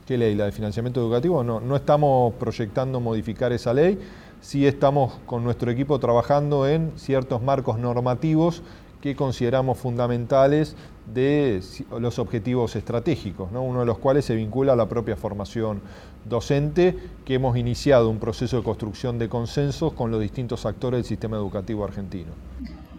¿Qué 0.07 0.18
ley? 0.18 0.35
¿La 0.35 0.47
de 0.47 0.52
financiamiento 0.52 1.00
educativo? 1.00 1.42
No, 1.42 1.61
no 1.61 1.76
estamos 1.76 2.35
proyectando 2.35 3.00
modificar 3.00 3.52
esa 3.52 3.75
ley, 3.75 3.99
sí 4.40 4.66
estamos 4.66 5.14
con 5.26 5.45
nuestro 5.45 5.71
equipo 5.71 5.99
trabajando 5.99 6.66
en 6.66 6.92
ciertos 6.97 7.42
marcos 7.42 7.78
normativos 7.78 8.62
que 9.00 9.14
consideramos 9.14 9.78
fundamentales 9.78 10.76
de 11.12 11.62
los 11.98 12.18
objetivos 12.18 12.76
estratégicos, 12.76 13.48
uno 13.52 13.80
de 13.80 13.86
los 13.86 13.98
cuales 13.98 14.24
se 14.24 14.34
vincula 14.34 14.74
a 14.74 14.76
la 14.76 14.88
propia 14.88 15.16
formación 15.16 15.80
docente, 16.24 16.96
que 17.24 17.34
hemos 17.34 17.56
iniciado 17.56 18.10
un 18.10 18.18
proceso 18.18 18.58
de 18.58 18.62
construcción 18.62 19.18
de 19.18 19.28
consensos 19.28 19.92
con 19.92 20.10
los 20.10 20.20
distintos 20.20 20.66
actores 20.66 20.98
del 20.98 21.04
sistema 21.04 21.36
educativo 21.36 21.84
argentino. 21.84 22.32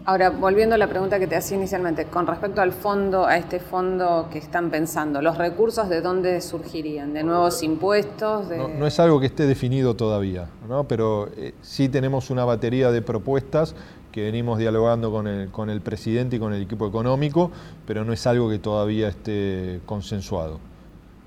Ahora, 0.06 0.30
volviendo 0.30 0.74
a 0.74 0.78
la 0.78 0.88
pregunta 0.88 1.18
que 1.18 1.26
te 1.26 1.36
hacía 1.36 1.58
inicialmente, 1.58 2.06
con 2.06 2.26
respecto 2.26 2.62
al 2.62 2.72
fondo, 2.72 3.26
a 3.26 3.36
este 3.36 3.60
fondo 3.60 4.28
que 4.32 4.38
están 4.38 4.70
pensando, 4.70 5.20
¿los 5.20 5.36
recursos 5.36 5.90
de 5.90 6.00
dónde 6.00 6.40
surgirían? 6.40 7.12
¿De 7.12 7.22
nuevos 7.22 7.62
impuestos? 7.62 8.46
No, 8.48 8.86
es 8.86 8.98
algo 8.98 9.20
que 9.20 9.26
esté 9.26 9.46
definido 9.46 9.94
todavía, 9.94 10.48
¿no? 10.66 10.84
pero 10.84 11.28
eh, 11.36 11.52
sí 11.60 11.90
tenemos 11.90 12.30
una 12.30 12.46
batería 12.46 12.90
de 12.90 13.02
propuestas 13.02 13.74
que 14.12 14.22
venimos 14.22 14.58
dialogando 14.58 15.10
con 15.10 15.26
el, 15.26 15.50
con 15.50 15.70
el 15.70 15.80
presidente 15.80 16.36
y 16.36 16.38
con 16.38 16.52
el 16.52 16.62
equipo 16.62 16.86
económico, 16.86 17.50
pero 17.86 18.04
no 18.04 18.12
es 18.12 18.26
algo 18.26 18.48
que 18.48 18.58
todavía 18.58 19.08
esté 19.08 19.80
consensuado. 19.86 20.58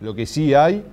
Lo 0.02 0.16
que 0.16 0.26
sí 0.26 0.54
hay, 0.54 0.84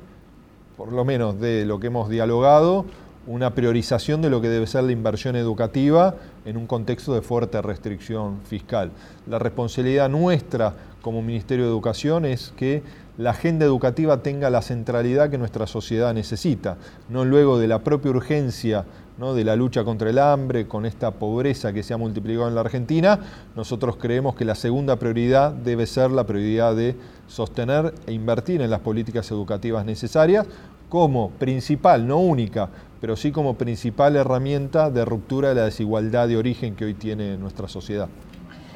por 0.76 0.92
lo 0.92 1.04
menos 1.04 1.40
de 1.40 1.64
lo 1.64 1.80
que 1.80 1.88
hemos 1.88 2.08
dialogado, 2.08 2.84
una 3.26 3.54
priorización 3.54 4.22
de 4.22 4.30
lo 4.30 4.40
que 4.40 4.48
debe 4.48 4.66
ser 4.66 4.84
la 4.84 4.92
inversión 4.92 5.36
educativa 5.36 6.14
en 6.44 6.56
un 6.56 6.66
contexto 6.66 7.14
de 7.14 7.22
fuerte 7.22 7.60
restricción 7.60 8.40
fiscal. 8.44 8.90
La 9.26 9.38
responsabilidad 9.38 10.08
nuestra 10.08 10.74
como 11.02 11.22
Ministerio 11.22 11.64
de 11.64 11.70
Educación 11.70 12.24
es 12.24 12.52
que 12.56 12.82
la 13.20 13.32
agenda 13.32 13.66
educativa 13.66 14.22
tenga 14.22 14.48
la 14.48 14.62
centralidad 14.62 15.28
que 15.28 15.36
nuestra 15.36 15.66
sociedad 15.66 16.14
necesita, 16.14 16.78
no 17.10 17.26
luego 17.26 17.58
de 17.58 17.68
la 17.68 17.80
propia 17.80 18.10
urgencia 18.10 18.86
¿no? 19.18 19.34
de 19.34 19.44
la 19.44 19.56
lucha 19.56 19.84
contra 19.84 20.08
el 20.08 20.18
hambre, 20.18 20.66
con 20.66 20.86
esta 20.86 21.10
pobreza 21.10 21.74
que 21.74 21.82
se 21.82 21.92
ha 21.92 21.98
multiplicado 21.98 22.48
en 22.48 22.54
la 22.54 22.62
Argentina, 22.62 23.20
nosotros 23.54 23.96
creemos 23.96 24.34
que 24.34 24.46
la 24.46 24.54
segunda 24.54 24.96
prioridad 24.96 25.52
debe 25.52 25.86
ser 25.86 26.10
la 26.10 26.24
prioridad 26.24 26.74
de 26.74 26.96
sostener 27.28 27.92
e 28.06 28.12
invertir 28.12 28.62
en 28.62 28.70
las 28.70 28.80
políticas 28.80 29.30
educativas 29.30 29.84
necesarias 29.84 30.46
como 30.88 31.28
principal, 31.32 32.08
no 32.08 32.20
única, 32.20 32.70
pero 33.02 33.16
sí 33.16 33.32
como 33.32 33.58
principal 33.58 34.16
herramienta 34.16 34.90
de 34.90 35.04
ruptura 35.04 35.50
de 35.50 35.56
la 35.56 35.64
desigualdad 35.66 36.26
de 36.26 36.38
origen 36.38 36.74
que 36.74 36.86
hoy 36.86 36.94
tiene 36.94 37.36
nuestra 37.36 37.68
sociedad 37.68 38.08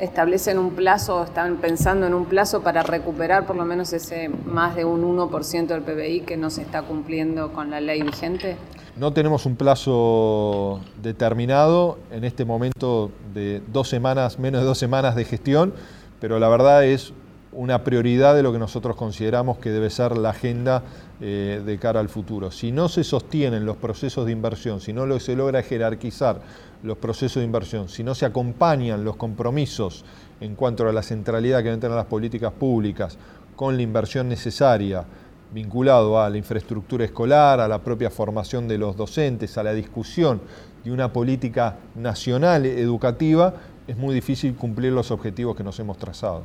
establecen 0.05 0.59
un 0.59 0.71
plazo, 0.71 1.25
están 1.25 1.57
pensando 1.57 2.07
en 2.07 2.15
un 2.15 2.27
plazo 2.27 2.63
para 2.63 2.83
recuperar 2.83 3.47
por 3.47 3.57
lo 3.57 3.65
menos 3.65 3.93
ese 3.93 4.29
más 4.29 4.77
de 4.77 4.85
un 4.85 5.03
1% 5.03 5.67
del 5.67 5.83
PBI 5.83 6.21
que 6.21 6.37
no 6.37 6.51
se 6.51 6.63
está 6.63 6.83
cumpliendo 6.83 7.53
con 7.53 7.71
la 7.71 7.81
ley 7.81 8.03
vigente? 8.03 8.57
No 8.97 9.13
tenemos 9.13 9.45
un 9.45 9.57
plazo 9.57 10.81
determinado 11.03 11.99
en 12.13 12.23
este 12.25 12.45
momento 12.45 13.11
de 13.33 13.61
dos 13.73 13.89
semanas, 13.89 14.39
menos 14.39 14.61
de 14.61 14.67
dos 14.67 14.79
semanas 14.79 15.17
de 15.17 15.25
gestión, 15.25 15.75
pero 16.21 16.39
la 16.39 16.49
verdad 16.49 16.85
es 16.85 17.13
una 17.55 17.85
prioridad 17.85 18.35
de 18.35 18.43
lo 18.43 18.53
que 18.53 18.59
nosotros 18.59 18.97
consideramos 18.97 19.59
que 19.59 19.71
debe 19.71 19.91
ser 19.91 20.17
la 20.17 20.31
agenda 20.31 20.83
eh, 21.21 21.63
de 21.65 21.79
cara 21.79 22.01
al 22.01 22.09
futuro. 22.09 22.51
Si 22.51 22.73
no 22.73 22.89
se 22.89 23.05
sostienen 23.05 23.65
los 23.65 23.77
procesos 23.77 24.27
de 24.27 24.33
inversión, 24.33 24.81
si 24.81 24.93
no 24.93 25.19
se 25.21 25.37
logra 25.37 25.63
jerarquizar 25.63 26.41
los 26.85 26.99
procesos 26.99 27.41
de 27.41 27.47
inversión, 27.47 27.89
si 27.89 28.05
no 28.05 28.15
se 28.15 28.27
acompañan 28.27 29.05
los 29.05 29.17
compromisos 29.17 30.05
en 30.41 30.55
cuanto 30.55 30.87
a 30.87 30.93
la 30.93 31.03
centralidad 31.03 31.59
que 31.59 31.65
deben 31.65 31.81
tener 31.81 31.97
las 31.97 32.07
políticas 32.07 32.53
públicas 32.53 33.17
con 33.57 33.77
la 33.77 33.83
inversión 33.83 34.29
necesaria, 34.29 35.05
vinculado 35.53 36.21
a 36.21 36.29
la 36.29 36.37
infraestructura 36.37 37.05
escolar, 37.07 37.61
a 37.61 37.69
la 37.69 37.79
propia 37.79 38.11
formación 38.11 38.69
de 38.69 38.77
los 38.77 38.97
docentes, 38.97 39.57
a 39.57 39.63
la 39.63 39.73
discusión 39.73 40.43
de 40.85 40.93
una 40.93 41.11
política 41.11 41.77
nacional 41.95 42.67
educativa, 42.67 43.55
es 43.87 43.97
muy 43.97 44.15
difícil 44.15 44.55
cumplir 44.55 44.93
los 44.93 45.11
objetivos 45.11 45.57
que 45.57 45.65
nos 45.65 45.79
hemos 45.81 45.97
trazado. 45.97 46.43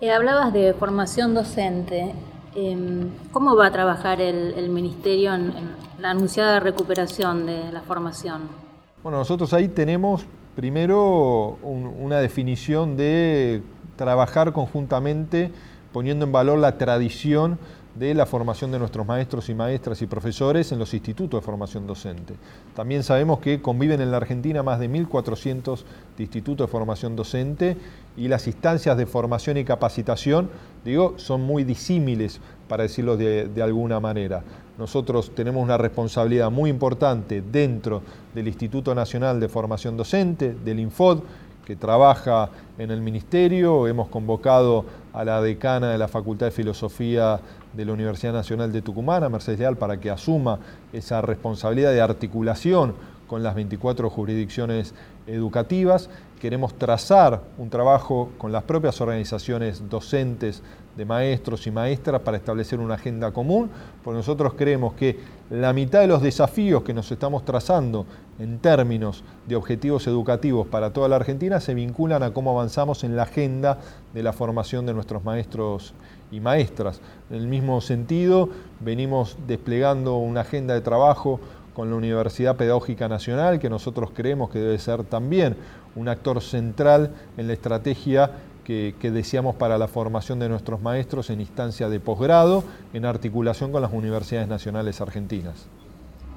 Eh, 0.00 0.10
hablabas 0.10 0.52
de 0.54 0.72
formación 0.72 1.34
docente. 1.34 2.14
Em, 2.54 3.10
¿Cómo 3.32 3.56
va 3.56 3.66
a 3.66 3.72
trabajar 3.72 4.20
el, 4.20 4.68
Ministerio 4.70 5.34
en, 5.34 5.52
la 5.98 6.10
anunciada 6.10 6.60
recuperación 6.60 7.46
de 7.46 7.72
la 7.72 7.82
formación? 7.82 8.63
Bueno, 9.04 9.18
nosotros 9.18 9.52
ahí 9.52 9.68
tenemos 9.68 10.24
primero 10.56 11.58
una 11.62 12.20
definición 12.20 12.96
de 12.96 13.60
trabajar 13.96 14.54
conjuntamente 14.54 15.50
poniendo 15.92 16.24
en 16.24 16.32
valor 16.32 16.58
la 16.58 16.78
tradición 16.78 17.58
de 17.96 18.14
la 18.14 18.24
formación 18.24 18.72
de 18.72 18.78
nuestros 18.78 19.06
maestros 19.06 19.50
y 19.50 19.54
maestras 19.54 20.00
y 20.00 20.06
profesores 20.06 20.72
en 20.72 20.78
los 20.78 20.94
institutos 20.94 21.38
de 21.38 21.44
formación 21.44 21.86
docente. 21.86 22.32
También 22.74 23.02
sabemos 23.02 23.40
que 23.40 23.60
conviven 23.60 24.00
en 24.00 24.10
la 24.10 24.16
Argentina 24.16 24.62
más 24.62 24.80
de 24.80 24.88
1.400 24.88 25.84
institutos 26.16 26.66
de 26.66 26.70
formación 26.72 27.14
docente 27.14 27.76
y 28.16 28.28
las 28.28 28.46
instancias 28.46 28.96
de 28.96 29.04
formación 29.04 29.58
y 29.58 29.64
capacitación, 29.64 30.48
digo, 30.82 31.12
son 31.18 31.42
muy 31.42 31.62
disímiles, 31.64 32.40
para 32.68 32.84
decirlo 32.84 33.18
de, 33.18 33.48
de 33.48 33.62
alguna 33.62 34.00
manera. 34.00 34.42
Nosotros 34.76 35.32
tenemos 35.34 35.62
una 35.62 35.78
responsabilidad 35.78 36.50
muy 36.50 36.68
importante 36.68 37.42
dentro 37.42 38.02
del 38.34 38.48
Instituto 38.48 38.94
Nacional 38.94 39.38
de 39.38 39.48
Formación 39.48 39.96
Docente, 39.96 40.52
del 40.64 40.80
INFOD, 40.80 41.20
que 41.64 41.76
trabaja 41.76 42.50
en 42.76 42.90
el 42.90 43.00
Ministerio. 43.00 43.86
Hemos 43.86 44.08
convocado 44.08 44.84
a 45.12 45.24
la 45.24 45.40
decana 45.40 45.90
de 45.92 45.98
la 45.98 46.08
Facultad 46.08 46.46
de 46.46 46.52
Filosofía 46.52 47.40
de 47.72 47.84
la 47.84 47.92
Universidad 47.92 48.32
Nacional 48.32 48.72
de 48.72 48.82
Tucumán, 48.82 49.22
a 49.22 49.28
Mercedes 49.28 49.60
Leal, 49.60 49.76
para 49.76 49.98
que 49.98 50.10
asuma 50.10 50.58
esa 50.92 51.20
responsabilidad 51.22 51.92
de 51.92 52.00
articulación 52.00 52.94
con 53.28 53.42
las 53.42 53.54
24 53.54 54.10
jurisdicciones 54.10 54.92
educativas. 55.26 56.10
Queremos 56.40 56.74
trazar 56.74 57.42
un 57.58 57.70
trabajo 57.70 58.30
con 58.38 58.52
las 58.52 58.64
propias 58.64 59.00
organizaciones 59.00 59.88
docentes 59.88 60.62
de 60.96 61.04
maestros 61.04 61.66
y 61.66 61.70
maestras 61.70 62.20
para 62.22 62.36
establecer 62.36 62.78
una 62.78 62.94
agenda 62.94 63.32
común, 63.32 63.70
porque 64.02 64.18
nosotros 64.18 64.54
creemos 64.56 64.94
que 64.94 65.18
la 65.50 65.72
mitad 65.72 66.00
de 66.00 66.06
los 66.06 66.22
desafíos 66.22 66.82
que 66.82 66.94
nos 66.94 67.10
estamos 67.10 67.44
trazando 67.44 68.06
en 68.38 68.58
términos 68.58 69.24
de 69.46 69.56
objetivos 69.56 70.06
educativos 70.06 70.66
para 70.66 70.92
toda 70.92 71.08
la 71.08 71.16
Argentina 71.16 71.60
se 71.60 71.74
vinculan 71.74 72.22
a 72.22 72.32
cómo 72.32 72.50
avanzamos 72.50 73.04
en 73.04 73.16
la 73.16 73.24
agenda 73.24 73.78
de 74.12 74.22
la 74.22 74.32
formación 74.32 74.86
de 74.86 74.94
nuestros 74.94 75.24
maestros 75.24 75.94
y 76.30 76.40
maestras. 76.40 77.00
En 77.30 77.36
el 77.36 77.46
mismo 77.46 77.80
sentido, 77.80 78.48
venimos 78.80 79.36
desplegando 79.46 80.16
una 80.16 80.40
agenda 80.40 80.74
de 80.74 80.80
trabajo 80.80 81.40
con 81.74 81.90
la 81.90 81.96
Universidad 81.96 82.56
Pedagógica 82.56 83.08
Nacional, 83.08 83.58
que 83.58 83.68
nosotros 83.68 84.10
creemos 84.14 84.50
que 84.50 84.60
debe 84.60 84.78
ser 84.78 85.04
también 85.04 85.56
un 85.96 86.08
actor 86.08 86.40
central 86.40 87.12
en 87.36 87.48
la 87.48 87.52
estrategia 87.52 88.30
que, 88.64 88.94
deseamos 89.02 89.54
para 89.54 89.78
la 89.78 89.86
formación 89.86 90.38
de 90.38 90.48
nuestros 90.48 90.80
maestros 90.80 91.30
en 91.30 91.40
instancia 91.40 91.88
de 91.88 92.00
posgrado, 92.00 92.64
en 92.92 93.04
articulación 93.04 93.70
con 93.70 93.82
las 93.82 93.92
universidades 93.92 94.48
nacionales 94.48 95.00
argentinas. 95.00 95.66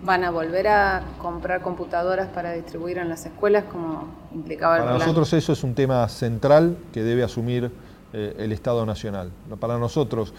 ¿Van 0.03 0.23
a 0.23 0.29
volver 0.29 0.67
a 0.67 1.01
comprar 1.19 1.61
computadoras 1.61 2.27
para 2.27 2.51
distribuir 2.51 2.99
en 2.99 3.09
las 3.09 3.25
escuelas 3.25 3.63
como 3.63 4.05
implicaba 4.31 4.77
el 4.77 4.83
Para 4.83 4.97
nosotros 4.99 5.33
eso 5.33 5.53
es 5.53 5.63
un 5.63 5.73
tema 5.73 6.07
central 6.07 6.77
que 6.93 7.01
debe 7.01 7.23
asumir 7.23 7.71
eh, 8.13 8.35
el 8.37 8.51
Estado 8.51 8.85
Nacional. 8.85 9.31
Para 9.59 9.79
nosotros, 9.79 10.35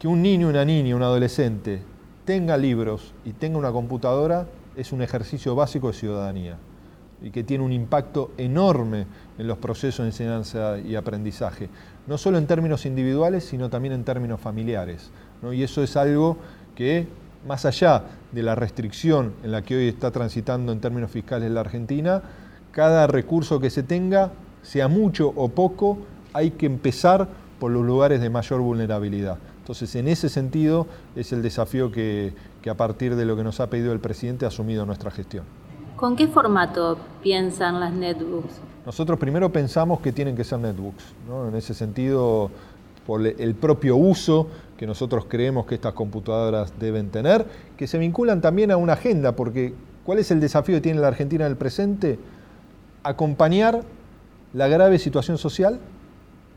que 0.00 0.08
un 0.08 0.22
niño, 0.22 0.48
una 0.48 0.64
niña, 0.64 0.96
un 0.96 1.02
adolescente 1.04 1.82
tenga 2.24 2.56
libros 2.56 3.14
y 3.24 3.32
tenga 3.32 3.58
una 3.58 3.70
computadora 3.70 4.46
es 4.74 4.92
un 4.92 5.02
ejercicio 5.02 5.54
básico 5.54 5.88
de 5.88 5.92
ciudadanía 5.92 6.56
y 7.24 7.30
que 7.30 7.42
tiene 7.42 7.64
un 7.64 7.72
impacto 7.72 8.32
enorme 8.36 9.06
en 9.38 9.46
los 9.46 9.56
procesos 9.56 10.04
de 10.04 10.10
enseñanza 10.10 10.78
y 10.78 10.94
aprendizaje, 10.94 11.70
no 12.06 12.18
solo 12.18 12.36
en 12.36 12.46
términos 12.46 12.84
individuales, 12.84 13.44
sino 13.44 13.70
también 13.70 13.94
en 13.94 14.04
términos 14.04 14.40
familiares. 14.40 15.10
Y 15.50 15.62
eso 15.62 15.82
es 15.82 15.96
algo 15.96 16.36
que, 16.76 17.08
más 17.48 17.64
allá 17.64 18.04
de 18.30 18.42
la 18.42 18.54
restricción 18.54 19.32
en 19.42 19.52
la 19.52 19.62
que 19.62 19.74
hoy 19.74 19.88
está 19.88 20.10
transitando 20.10 20.70
en 20.70 20.80
términos 20.80 21.10
fiscales 21.10 21.50
la 21.50 21.60
Argentina, 21.60 22.22
cada 22.72 23.06
recurso 23.06 23.58
que 23.58 23.70
se 23.70 23.82
tenga, 23.82 24.32
sea 24.60 24.88
mucho 24.88 25.32
o 25.34 25.48
poco, 25.48 25.98
hay 26.34 26.50
que 26.50 26.66
empezar 26.66 27.26
por 27.58 27.70
los 27.70 27.86
lugares 27.86 28.20
de 28.20 28.28
mayor 28.28 28.60
vulnerabilidad. 28.60 29.38
Entonces, 29.60 29.94
en 29.94 30.08
ese 30.08 30.28
sentido, 30.28 30.86
es 31.16 31.32
el 31.32 31.40
desafío 31.40 31.90
que, 31.90 32.34
que 32.60 32.68
a 32.68 32.76
partir 32.76 33.16
de 33.16 33.24
lo 33.24 33.34
que 33.34 33.44
nos 33.44 33.60
ha 33.60 33.70
pedido 33.70 33.94
el 33.94 34.00
presidente 34.00 34.44
ha 34.44 34.48
asumido 34.48 34.84
nuestra 34.84 35.10
gestión. 35.10 35.44
¿Con 36.04 36.16
qué 36.16 36.28
formato 36.28 36.98
piensan 37.22 37.80
las 37.80 37.90
netbooks? 37.90 38.60
Nosotros 38.84 39.18
primero 39.18 39.50
pensamos 39.50 40.00
que 40.00 40.12
tienen 40.12 40.36
que 40.36 40.44
ser 40.44 40.58
netbooks. 40.58 41.02
En 41.48 41.56
ese 41.56 41.72
sentido, 41.72 42.50
por 43.06 43.26
el 43.26 43.54
propio 43.54 43.96
uso 43.96 44.48
que 44.76 44.86
nosotros 44.86 45.24
creemos 45.26 45.64
que 45.64 45.76
estas 45.76 45.94
computadoras 45.94 46.74
deben 46.78 47.08
tener, 47.08 47.46
que 47.78 47.86
se 47.86 47.96
vinculan 47.96 48.42
también 48.42 48.70
a 48.70 48.76
una 48.76 48.92
agenda, 48.92 49.34
porque 49.34 49.72
¿cuál 50.04 50.18
es 50.18 50.30
el 50.30 50.40
desafío 50.40 50.74
que 50.74 50.82
tiene 50.82 51.00
la 51.00 51.08
Argentina 51.08 51.46
en 51.46 51.52
el 51.52 51.56
presente? 51.56 52.18
Acompañar 53.02 53.80
la 54.52 54.68
grave 54.68 54.98
situación 54.98 55.38
social, 55.38 55.80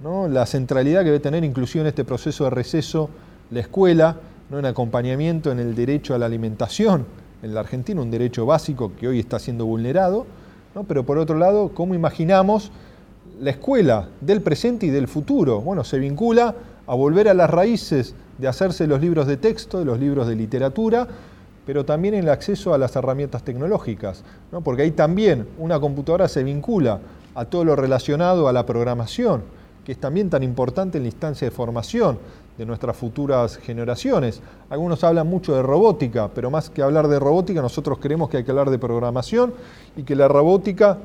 ¿no? 0.04 0.28
la 0.28 0.46
centralidad 0.46 1.04
que 1.04 1.06
debe 1.06 1.22
tener 1.22 1.46
inclusive 1.46 1.84
en 1.84 1.88
este 1.88 2.04
proceso 2.04 2.44
de 2.44 2.50
receso 2.50 3.10
la 3.50 3.62
escuela, 3.62 4.18
¿no? 4.50 4.60
en 4.60 4.66
acompañamiento 4.66 5.54
en 5.54 5.60
el 5.60 5.74
derecho 5.74 6.14
a 6.16 6.18
la 6.18 6.26
alimentación, 6.26 7.06
en 7.42 7.54
la 7.54 7.62
Argentina, 7.62 8.02
un 8.02 8.12
derecho 8.12 8.46
básico 8.46 8.92
que 9.00 9.08
hoy 9.08 9.20
está 9.20 9.40
siendo 9.40 9.66
vulnerado, 9.66 10.26
pero 10.88 11.06
por 11.06 11.18
otro 11.18 11.38
lado, 11.38 11.72
¿cómo 11.74 11.96
imaginamos 11.96 12.72
la 13.40 13.52
escuela 13.52 14.10
del 14.22 14.42
presente 14.42 14.86
y 14.86 14.90
del 14.90 15.08
futuro? 15.08 15.62
Bueno, 15.62 15.84
se 15.84 16.00
vincula 16.00 16.56
a 16.86 16.96
volver 16.96 17.28
a 17.30 17.34
las 17.34 17.50
raíces 17.50 18.16
de 18.38 18.48
hacerse 18.48 18.88
los 18.88 19.02
libros 19.02 19.28
de 19.28 19.38
texto, 19.38 19.80
de 19.80 19.86
los 19.86 20.00
libros 20.00 20.28
de 20.28 20.36
literatura, 20.36 21.08
pero 21.66 21.84
también 21.84 22.14
el 22.14 22.30
acceso 22.30 22.74
a 22.74 22.78
las 22.78 22.96
herramientas 22.96 23.44
tecnológicas, 23.44 24.24
porque 24.64 24.84
ahí 24.84 24.92
también 24.92 25.48
una 25.58 25.80
computadora 25.80 26.28
se 26.28 26.44
vincula 26.44 27.00
a 27.36 27.46
todo 27.46 27.66
lo 27.66 27.76
relacionado 27.76 28.48
a 28.48 28.54
la 28.54 28.66
programación, 28.66 29.44
que 29.84 29.92
es 29.92 29.98
también 29.98 30.30
tan 30.30 30.44
importante 30.44 30.98
en 30.98 31.04
la 31.04 31.10
instancia 31.10 31.48
de 31.48 31.52
formación 31.52 32.20
de 32.58 32.66
nuestras 32.66 32.98
futuras 32.98 33.58
generaciones. 33.58 34.42
Algunos 34.70 35.04
hablan 35.04 35.28
mucho 35.28 35.56
de 35.56 35.62
robótica, 35.62 36.30
pero 36.34 36.50
más 36.50 36.70
que 36.70 36.82
hablar 36.82 37.08
de 37.08 37.20
robótica, 37.20 37.62
nosotros 37.62 38.00
creemos 38.00 38.30
que 38.30 38.38
hay 38.38 38.44
que 38.44 38.52
hablar 38.52 38.70
de 38.70 38.80
programación 38.80 39.54
y 39.96 40.04
que 40.04 40.16
la 40.16 40.28
robótica 40.28 40.98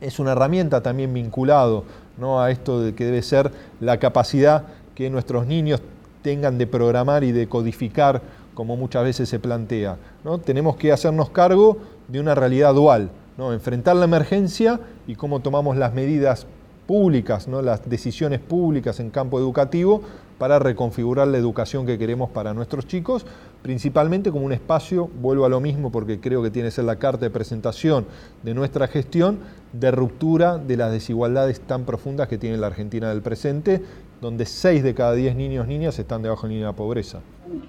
es 0.00 0.18
una 0.18 0.32
herramienta 0.32 0.82
también 0.82 1.14
vinculado 1.14 1.84
¿no? 2.18 2.42
a 2.42 2.50
esto 2.50 2.80
de 2.80 2.94
que 2.94 3.04
debe 3.04 3.22
ser 3.22 3.50
la 3.80 3.98
capacidad 3.98 4.64
que 4.94 5.08
nuestros 5.08 5.46
niños 5.46 5.80
tengan 6.22 6.58
de 6.58 6.66
programar 6.66 7.24
y 7.24 7.32
de 7.32 7.48
codificar 7.48 8.20
como 8.54 8.76
muchas 8.76 9.04
veces 9.04 9.28
se 9.28 9.38
plantea. 9.38 9.96
¿no? 10.24 10.38
Tenemos 10.38 10.76
que 10.76 10.92
hacernos 10.92 11.30
cargo 11.30 11.78
de 12.08 12.20
una 12.20 12.34
realidad 12.34 12.74
dual, 12.74 13.10
¿no? 13.38 13.52
enfrentar 13.52 13.96
la 13.96 14.04
emergencia 14.04 14.80
y 15.06 15.14
cómo 15.14 15.40
tomamos 15.40 15.76
las 15.76 15.94
medidas 15.94 16.46
públicas, 16.86 17.48
¿no? 17.48 17.62
las 17.62 17.88
decisiones 17.88 18.40
públicas 18.40 19.00
en 19.00 19.10
campo 19.10 19.38
educativo 19.38 20.02
para 20.42 20.58
reconfigurar 20.58 21.28
la 21.28 21.38
educación 21.38 21.86
que 21.86 21.96
queremos 21.96 22.28
para 22.28 22.52
nuestros 22.52 22.88
chicos, 22.88 23.24
principalmente 23.62 24.32
como 24.32 24.44
un 24.44 24.52
espacio, 24.52 25.08
vuelvo 25.20 25.44
a 25.44 25.48
lo 25.48 25.60
mismo 25.60 25.92
porque 25.92 26.18
creo 26.18 26.42
que 26.42 26.50
tiene 26.50 26.66
que 26.66 26.72
ser 26.72 26.84
la 26.84 26.96
carta 26.96 27.20
de 27.20 27.30
presentación 27.30 28.06
de 28.42 28.52
nuestra 28.52 28.88
gestión, 28.88 29.38
de 29.72 29.92
ruptura 29.92 30.58
de 30.58 30.76
las 30.76 30.90
desigualdades 30.90 31.60
tan 31.60 31.84
profundas 31.84 32.26
que 32.26 32.38
tiene 32.38 32.56
la 32.56 32.66
Argentina 32.66 33.08
del 33.10 33.22
presente, 33.22 33.84
donde 34.20 34.44
6 34.44 34.82
de 34.82 34.94
cada 34.96 35.12
10 35.12 35.36
niños 35.36 35.68
niñas 35.68 35.96
están 36.00 36.22
debajo 36.22 36.42
de 36.42 36.48
la 36.48 36.54
línea 36.54 36.68
de 36.70 36.74
pobreza. 36.74 37.20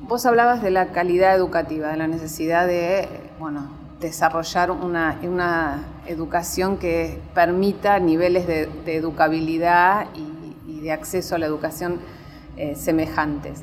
Vos 0.08 0.26
hablabas 0.26 0.64
de 0.64 0.72
la 0.72 0.88
calidad 0.94 1.36
educativa, 1.36 1.90
de 1.90 1.98
la 1.98 2.08
necesidad 2.08 2.66
de 2.66 3.08
bueno, 3.40 3.68
desarrollar 4.00 4.72
una, 4.72 5.20
una 5.22 5.84
educación 6.08 6.78
que 6.78 7.20
permita 7.36 8.00
niveles 8.00 8.48
de, 8.48 8.68
educabilidad 8.88 10.08
y, 10.16 10.34
de 10.82 10.92
acceso 10.92 11.36
a 11.36 11.38
la 11.38 11.46
educación 11.46 12.00
eh, 12.56 12.76
semejantes. 12.76 13.62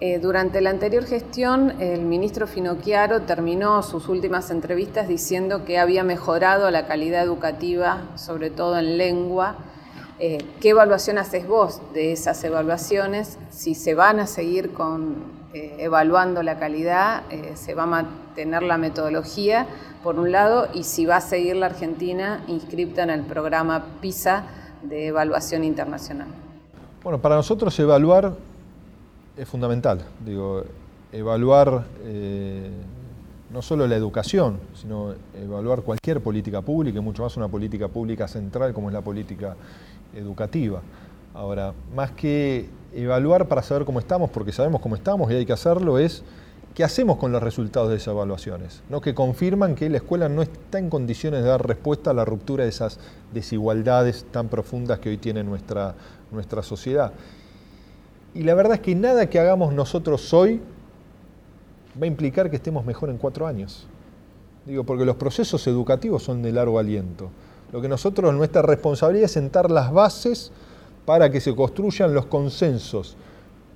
Eh, 0.00 0.18
durante 0.18 0.60
la 0.62 0.70
anterior 0.70 1.04
gestión, 1.04 1.80
el 1.80 2.00
ministro 2.00 2.46
Finocchiaro 2.46 3.22
terminó 3.22 3.82
sus 3.82 4.08
últimas 4.08 4.50
entrevistas 4.50 5.06
diciendo 5.06 5.64
que 5.66 5.78
había 5.78 6.02
mejorado 6.02 6.70
la 6.70 6.86
calidad 6.86 7.22
educativa, 7.22 8.02
sobre 8.16 8.50
todo 8.50 8.78
en 8.78 8.96
lengua. 8.96 9.56
Eh, 10.18 10.38
¿Qué 10.60 10.70
evaluación 10.70 11.18
haces 11.18 11.46
vos 11.46 11.82
de 11.92 12.12
esas 12.12 12.42
evaluaciones? 12.42 13.38
Si 13.50 13.74
se 13.74 13.94
van 13.94 14.18
a 14.18 14.26
seguir 14.26 14.72
con, 14.72 15.16
evaluando 15.52 16.42
la 16.42 16.58
calidad, 16.58 17.24
se 17.54 17.74
va 17.74 17.82
a 17.82 17.86
mantener 17.86 18.62
la 18.62 18.78
metodología, 18.78 19.66
por 20.02 20.18
un 20.18 20.32
lado, 20.32 20.68
y 20.72 20.84
si 20.84 21.04
va 21.04 21.16
a 21.16 21.20
seguir 21.20 21.56
la 21.56 21.66
Argentina 21.66 22.42
inscripta 22.48 23.02
en 23.02 23.10
el 23.10 23.22
programa 23.22 23.98
PISA 24.00 24.46
de 24.82 25.08
evaluación 25.08 25.64
internacional. 25.64 26.41
Bueno, 27.02 27.20
para 27.20 27.34
nosotros 27.34 27.76
evaluar 27.80 28.32
es 29.36 29.48
fundamental. 29.48 30.02
Digo, 30.24 30.62
evaluar 31.10 31.84
eh, 32.04 32.70
no 33.52 33.60
solo 33.60 33.88
la 33.88 33.96
educación, 33.96 34.60
sino 34.74 35.12
evaluar 35.34 35.82
cualquier 35.82 36.20
política 36.20 36.62
pública, 36.62 37.00
y 37.00 37.02
mucho 37.02 37.24
más 37.24 37.36
una 37.36 37.48
política 37.48 37.88
pública 37.88 38.28
central 38.28 38.72
como 38.72 38.88
es 38.88 38.94
la 38.94 39.00
política 39.00 39.56
educativa. 40.14 40.80
Ahora, 41.34 41.74
más 41.92 42.12
que 42.12 42.68
evaluar 42.94 43.48
para 43.48 43.62
saber 43.62 43.84
cómo 43.84 43.98
estamos, 43.98 44.30
porque 44.30 44.52
sabemos 44.52 44.80
cómo 44.80 44.94
estamos 44.94 45.28
y 45.32 45.34
hay 45.34 45.46
que 45.46 45.52
hacerlo, 45.52 45.98
es 45.98 46.22
qué 46.74 46.84
hacemos 46.84 47.18
con 47.18 47.32
los 47.32 47.42
resultados 47.42 47.90
de 47.90 47.96
esas 47.96 48.14
evaluaciones, 48.14 48.82
¿no? 48.88 49.00
que 49.00 49.14
confirman 49.14 49.74
que 49.74 49.90
la 49.90 49.98
escuela 49.98 50.28
no 50.28 50.42
está 50.42 50.78
en 50.78 50.88
condiciones 50.88 51.42
de 51.42 51.48
dar 51.48 51.66
respuesta 51.66 52.10
a 52.10 52.14
la 52.14 52.24
ruptura 52.24 52.64
de 52.64 52.70
esas 52.70 52.98
desigualdades 53.32 54.24
tan 54.30 54.48
profundas 54.48 54.98
que 54.98 55.10
hoy 55.10 55.18
tiene 55.18 55.44
nuestra, 55.44 55.94
nuestra 56.30 56.62
sociedad. 56.62 57.12
Y 58.34 58.44
la 58.44 58.54
verdad 58.54 58.74
es 58.74 58.80
que 58.80 58.94
nada 58.94 59.28
que 59.28 59.38
hagamos 59.38 59.74
nosotros 59.74 60.32
hoy 60.32 60.60
va 62.00 62.04
a 62.04 62.06
implicar 62.06 62.48
que 62.48 62.56
estemos 62.56 62.84
mejor 62.86 63.10
en 63.10 63.18
cuatro 63.18 63.46
años. 63.46 63.86
Digo, 64.64 64.84
porque 64.84 65.04
los 65.04 65.16
procesos 65.16 65.66
educativos 65.66 66.22
son 66.22 66.42
de 66.42 66.52
largo 66.52 66.78
aliento. 66.78 67.30
Lo 67.72 67.82
que 67.82 67.88
nosotros, 67.88 68.32
nuestra 68.34 68.62
responsabilidad 68.62 69.24
es 69.26 69.32
sentar 69.32 69.70
las 69.70 69.92
bases 69.92 70.52
para 71.04 71.30
que 71.30 71.40
se 71.40 71.54
construyan 71.54 72.14
los 72.14 72.26
consensos 72.26 73.16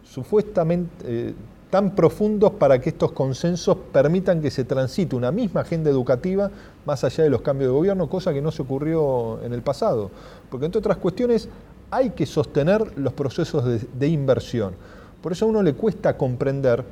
supuestamente 0.05 0.91
eh, 1.05 1.35
tan 1.70 1.94
profundos 1.94 2.52
para 2.52 2.80
que 2.80 2.90
estos 2.90 3.12
consensos 3.12 3.76
permitan 3.92 4.40
que 4.40 4.50
se 4.50 4.64
transite 4.64 5.16
una 5.16 5.32
misma 5.32 5.62
agenda 5.62 5.90
educativa 5.90 6.50
más 6.85 7.02
allá 7.02 7.25
de 7.25 7.30
los 7.30 7.40
cambios 7.40 7.70
de 7.70 7.75
gobierno, 7.75 8.08
cosa 8.08 8.32
que 8.32 8.40
no 8.40 8.52
se 8.52 8.62
ocurrió 8.62 9.42
en 9.42 9.52
el 9.52 9.62
pasado. 9.62 10.11
Porque 10.50 10.66
entre 10.66 10.78
otras 10.78 10.99
cuestiones 10.99 11.49
hay 11.90 12.11
que 12.11 12.26
sostener 12.26 12.96
los 12.96 13.12
procesos 13.12 13.64
de, 13.64 14.08
inversión. 14.08 14.75
Por 15.23 15.32
eso 15.32 15.46
a 15.46 15.49
uno 15.49 15.62
le 15.62 15.75
cuesta 15.75 16.16
comprender 16.16 16.85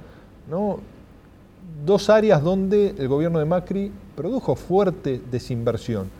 dos 1.85 2.11
áreas 2.11 2.43
donde 2.43 2.95
el 2.99 3.09
gobierno 3.09 3.39
de 3.39 3.45
Macri 3.45 3.93
produjo 4.17 4.57
fuerte 4.57 5.21
desinversión. 5.31 6.11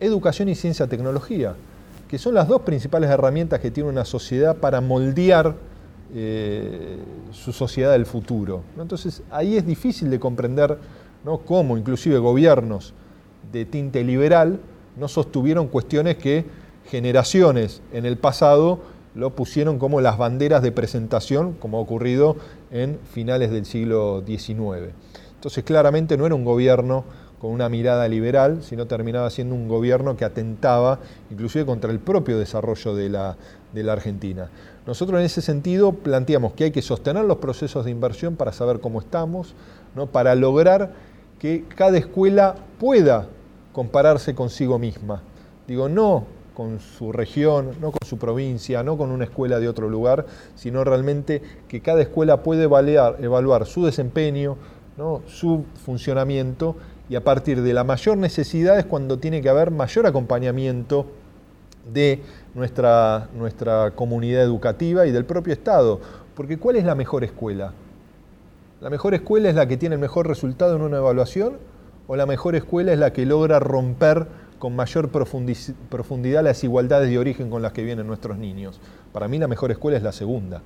Educación 0.00 0.48
y 0.48 0.54
ciencia 0.56 0.88
tecnología, 0.88 1.54
que 2.08 2.18
son 2.18 2.34
las 2.34 2.48
dos 2.48 2.62
principales 2.62 3.08
herramientas 3.08 3.60
que 3.60 3.70
tiene 3.70 3.88
una 3.88 4.04
sociedad 4.04 4.56
para 4.56 4.80
moldear 4.80 5.54
eh, 6.16 6.96
su 7.32 7.52
sociedad 7.52 7.92
del 7.92 8.06
futuro. 8.06 8.62
Entonces 8.78 9.22
ahí 9.30 9.56
es 9.56 9.66
difícil 9.66 10.10
de 10.10 10.20
comprender 10.20 10.78
cómo 11.44 11.76
inclusive 11.76 12.18
gobiernos 12.18 12.92
de 13.50 13.64
tinte 13.64 14.04
liberal 14.04 14.60
no 14.96 15.08
sostuvieron 15.08 15.68
cuestiones 15.68 16.16
que 16.16 16.44
generaciones 16.86 17.82
en 17.92 18.06
el 18.06 18.16
pasado 18.16 18.80
lo 19.14 19.30
pusieron 19.30 19.78
como 19.78 20.00
las 20.00 20.18
banderas 20.18 20.62
de 20.62 20.72
presentación, 20.72 21.54
como 21.54 21.78
ha 21.78 21.80
ocurrido 21.80 22.36
en 22.70 22.98
finales 23.12 23.50
del 23.50 23.64
siglo 23.64 24.22
XIX. 24.26 24.92
Entonces 25.34 25.64
claramente 25.64 26.16
no 26.16 26.26
era 26.26 26.34
un 26.34 26.44
gobierno 26.44 27.04
con 27.40 27.50
una 27.50 27.68
mirada 27.68 28.08
liberal, 28.08 28.62
sino 28.62 28.86
terminaba 28.86 29.30
siendo 29.30 29.54
un 29.54 29.68
gobierno 29.68 30.16
que 30.16 30.24
atentaba 30.24 31.00
inclusive 31.30 31.66
contra 31.66 31.90
el 31.90 31.98
propio 31.98 32.38
desarrollo 32.38 32.94
de 32.94 33.10
la, 33.10 33.36
de 33.74 33.82
la 33.82 33.92
Argentina. 33.92 34.50
Nosotros 34.86 35.18
en 35.18 35.26
ese 35.26 35.42
sentido 35.42 35.92
planteamos 35.92 36.52
que 36.52 36.64
hay 36.64 36.70
que 36.70 36.82
sostener 36.82 37.24
los 37.24 37.38
procesos 37.38 37.84
de 37.84 37.90
inversión 37.90 38.36
para 38.36 38.52
saber 38.52 38.80
cómo 38.80 39.00
estamos, 39.00 39.54
¿no? 39.94 40.06
para 40.06 40.34
lograr 40.34 40.92
que 41.38 41.64
cada 41.76 41.98
escuela 41.98 42.54
pueda 42.78 43.26
compararse 43.72 44.34
consigo 44.34 44.78
misma. 44.78 45.22
Digo, 45.66 45.88
no 45.88 46.26
con 46.54 46.78
su 46.78 47.10
región, 47.10 47.72
no 47.80 47.90
con 47.90 48.08
su 48.08 48.16
provincia, 48.16 48.82
no 48.84 48.96
con 48.96 49.10
una 49.10 49.24
escuela 49.24 49.58
de 49.58 49.68
otro 49.68 49.88
lugar, 49.88 50.24
sino 50.54 50.84
realmente 50.84 51.42
que 51.68 51.80
cada 51.80 52.00
escuela 52.00 52.42
puede 52.42 52.62
evaluar, 52.62 53.66
su 53.66 53.84
desempeño, 53.84 54.56
¿no? 54.96 55.22
su 55.26 55.64
funcionamiento 55.84 56.76
y 57.10 57.16
a 57.16 57.24
partir 57.24 57.60
de 57.62 57.74
la 57.74 57.82
mayor 57.82 58.16
necesidad 58.16 58.78
es 58.78 58.84
cuando 58.84 59.18
tiene 59.18 59.42
que 59.42 59.48
haber 59.48 59.72
mayor 59.72 60.06
acompañamiento 60.06 61.06
de 61.92 62.22
nuestra, 62.54 63.28
nuestra 63.36 63.92
comunidad 63.92 64.42
educativa 64.42 65.06
y 65.06 65.12
del 65.12 65.24
propio 65.24 65.52
Estado. 65.52 66.00
Porque 66.34 66.58
¿cuál 66.58 66.76
es 66.76 66.84
la 66.84 66.94
mejor 66.94 67.24
escuela? 67.24 67.72
¿La 68.80 68.90
mejor 68.90 69.14
escuela 69.14 69.48
es 69.48 69.54
la 69.54 69.66
que 69.66 69.76
tiene 69.76 69.94
el 69.94 70.00
mejor 70.00 70.26
resultado 70.26 70.76
en 70.76 70.82
una 70.82 70.98
evaluación? 70.98 71.58
¿O 72.06 72.16
la 72.16 72.26
mejor 72.26 72.54
escuela 72.54 72.92
es 72.92 72.98
la 72.98 73.12
que 73.12 73.24
logra 73.24 73.58
romper 73.58 74.26
con 74.58 74.76
mayor 74.76 75.10
profundidad 75.10 76.42
las 76.42 76.56
desigualdades 76.56 77.08
de 77.08 77.18
origen 77.18 77.50
con 77.50 77.62
las 77.62 77.72
que 77.72 77.82
vienen 77.82 78.06
nuestros 78.06 78.36
niños? 78.36 78.80
Para 79.12 79.28
mí 79.28 79.38
la 79.38 79.48
mejor 79.48 79.70
escuela 79.70 79.96
es 79.96 80.02
la 80.02 80.12
segunda, 80.12 80.60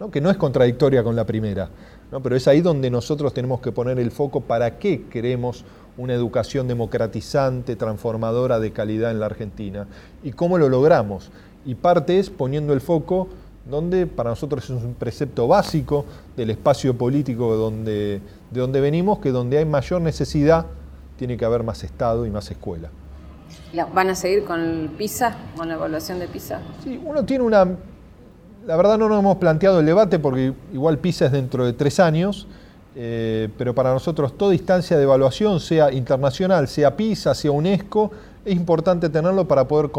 ¿no? 0.00 0.10
que 0.10 0.20
no 0.20 0.30
es 0.30 0.36
contradictoria 0.36 1.02
con 1.02 1.16
la 1.16 1.24
primera, 1.24 1.70
¿no? 2.12 2.22
pero 2.22 2.36
es 2.36 2.46
ahí 2.46 2.60
donde 2.60 2.90
nosotros 2.90 3.34
tenemos 3.34 3.60
que 3.60 3.72
poner 3.72 3.98
el 3.98 4.12
foco 4.12 4.42
para 4.42 4.78
qué 4.78 5.06
queremos 5.10 5.64
una 5.96 6.14
educación 6.14 6.68
democratizante, 6.68 7.74
transformadora 7.76 8.60
de 8.60 8.72
calidad 8.72 9.10
en 9.10 9.20
la 9.20 9.26
Argentina. 9.26 9.86
¿Y 10.22 10.32
cómo 10.32 10.58
lo 10.58 10.68
logramos? 10.68 11.30
Y 11.64 11.74
parte 11.74 12.18
es 12.18 12.30
poniendo 12.30 12.72
el 12.72 12.80
foco 12.80 13.28
donde 13.68 14.06
para 14.06 14.30
nosotros 14.30 14.64
es 14.64 14.70
un 14.70 14.94
precepto 14.94 15.46
básico 15.46 16.04
del 16.36 16.50
espacio 16.50 16.96
político 16.96 17.56
donde, 17.56 18.20
de 18.50 18.60
donde 18.60 18.80
venimos, 18.80 19.18
que 19.18 19.30
donde 19.30 19.58
hay 19.58 19.64
mayor 19.64 20.00
necesidad 20.02 20.66
tiene 21.16 21.36
que 21.36 21.44
haber 21.44 21.62
más 21.62 21.84
Estado 21.84 22.26
y 22.26 22.30
más 22.30 22.50
escuela. 22.50 22.90
¿Van 23.94 24.08
a 24.10 24.14
seguir 24.14 24.44
con 24.44 24.60
el 24.60 24.88
PISA, 24.90 25.36
con 25.56 25.68
la 25.68 25.74
evaluación 25.74 26.18
de 26.18 26.28
PISA? 26.28 26.60
Sí, 26.82 27.00
uno 27.04 27.24
tiene 27.24 27.44
una... 27.44 27.68
La 28.64 28.76
verdad 28.76 28.96
no 28.96 29.08
nos 29.08 29.18
hemos 29.18 29.38
planteado 29.38 29.80
el 29.80 29.86
debate 29.86 30.20
porque 30.20 30.52
igual 30.72 30.98
PISA 30.98 31.26
es 31.26 31.32
dentro 31.32 31.64
de 31.64 31.72
tres 31.72 31.98
años. 31.98 32.46
Eh, 32.94 33.48
pero 33.58 33.74
para 33.74 33.92
nosotros 33.92 34.36
toda 34.36 34.54
instancia 34.54 34.96
de 34.96 35.02
evaluación, 35.02 35.58
sea 35.58 35.90
internacional, 35.90 36.68
sea 36.68 36.94
PISA, 36.96 37.34
sea 37.34 37.50
UNESCO, 37.50 38.10
es 38.44 38.54
importante 38.54 39.08
tenerlo 39.08 39.48
para 39.48 39.66
poder 39.66 39.90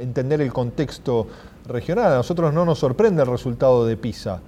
entender 0.00 0.40
el 0.40 0.52
contexto 0.52 1.28
regional. 1.68 2.12
A 2.12 2.16
nosotros 2.16 2.52
no 2.52 2.64
nos 2.64 2.78
sorprende 2.80 3.22
el 3.22 3.28
resultado 3.28 3.86
de 3.86 3.96
PISA. 3.96 4.40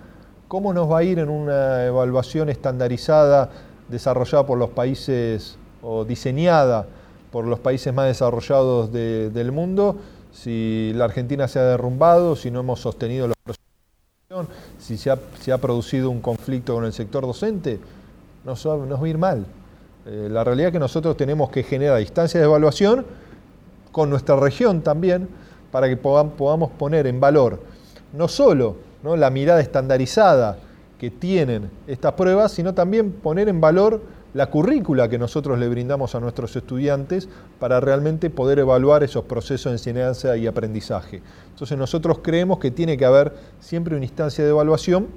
¿Cómo 0.48 0.72
nos 0.72 0.90
va 0.90 0.98
a 0.98 1.02
ir 1.04 1.20
en 1.20 1.28
una 1.28 1.84
evaluación 1.84 2.48
estandarizada 2.48 3.50
desarrollada 3.88 4.44
por 4.44 4.58
los 4.58 4.70
países 4.70 5.56
o 5.82 6.04
diseñada 6.04 6.86
por 7.30 7.44
los 7.44 7.60
países 7.60 7.94
más 7.94 8.06
desarrollados 8.06 8.92
del 8.92 9.52
mundo 9.52 9.96
si 10.32 10.92
la 10.94 11.04
Argentina 11.04 11.46
se 11.48 11.58
ha 11.58 11.64
derrumbado, 11.64 12.36
si 12.36 12.50
no 12.50 12.60
hemos 12.60 12.80
sostenido 12.80 13.28
los 13.28 13.36
procesos 13.42 13.62
si 14.78 14.96
se 14.96 15.10
ha, 15.10 15.58
producido 15.58 16.08
un 16.10 16.20
conflicto 16.20 16.74
con 16.74 16.84
el 16.84 16.92
sector 16.92 17.26
docente, 17.26 17.78
nos, 18.44 18.66
va, 18.66 18.74
a 18.74 19.08
ir 19.08 19.18
mal. 19.18 19.44
Eh, 20.06 20.28
la 20.30 20.42
realidad 20.42 20.68
es 20.68 20.72
que 20.72 20.78
nosotros 20.78 21.16
tenemos 21.16 21.50
que 21.50 21.62
generar 21.62 21.98
distancias 21.98 22.40
de 22.40 22.46
evaluación 22.46 23.04
con 23.92 24.08
nuestra 24.08 24.36
región 24.36 24.80
también, 24.80 25.28
para 25.70 25.88
que 25.88 25.96
podamos 25.96 26.70
poner 26.72 27.06
en 27.06 27.20
valor 27.20 27.60
no 28.12 28.28
solo 28.28 28.76
la 29.02 29.30
mirada 29.30 29.60
estandarizada 29.60 30.58
que 30.98 31.10
tienen 31.10 31.70
estas 31.86 32.12
pruebas, 32.12 32.52
sino 32.52 32.74
también 32.74 33.10
poner 33.10 33.48
en 33.48 33.60
valor 33.60 34.02
la 34.34 34.46
currícula 34.46 35.08
que 35.08 35.18
nosotros 35.18 35.58
le 35.58 35.68
brindamos 35.68 36.14
a 36.14 36.20
nuestros 36.20 36.56
estudiantes 36.56 37.28
para 37.58 37.80
realmente 37.80 38.30
poder 38.30 38.58
evaluar 38.58 39.02
esos 39.02 39.24
procesos 39.24 39.70
de 39.72 39.76
enseñanza 39.76 40.36
y 40.36 40.46
aprendizaje. 40.46 41.22
Entonces 41.50 41.76
nosotros 41.76 42.18
creemos 42.22 42.58
que 42.58 42.70
tiene 42.70 42.96
que 42.96 43.04
haber 43.04 43.34
siempre 43.60 43.96
una 43.96 44.04
instancia 44.04 44.44
de 44.44 44.50
evaluación 44.50 45.08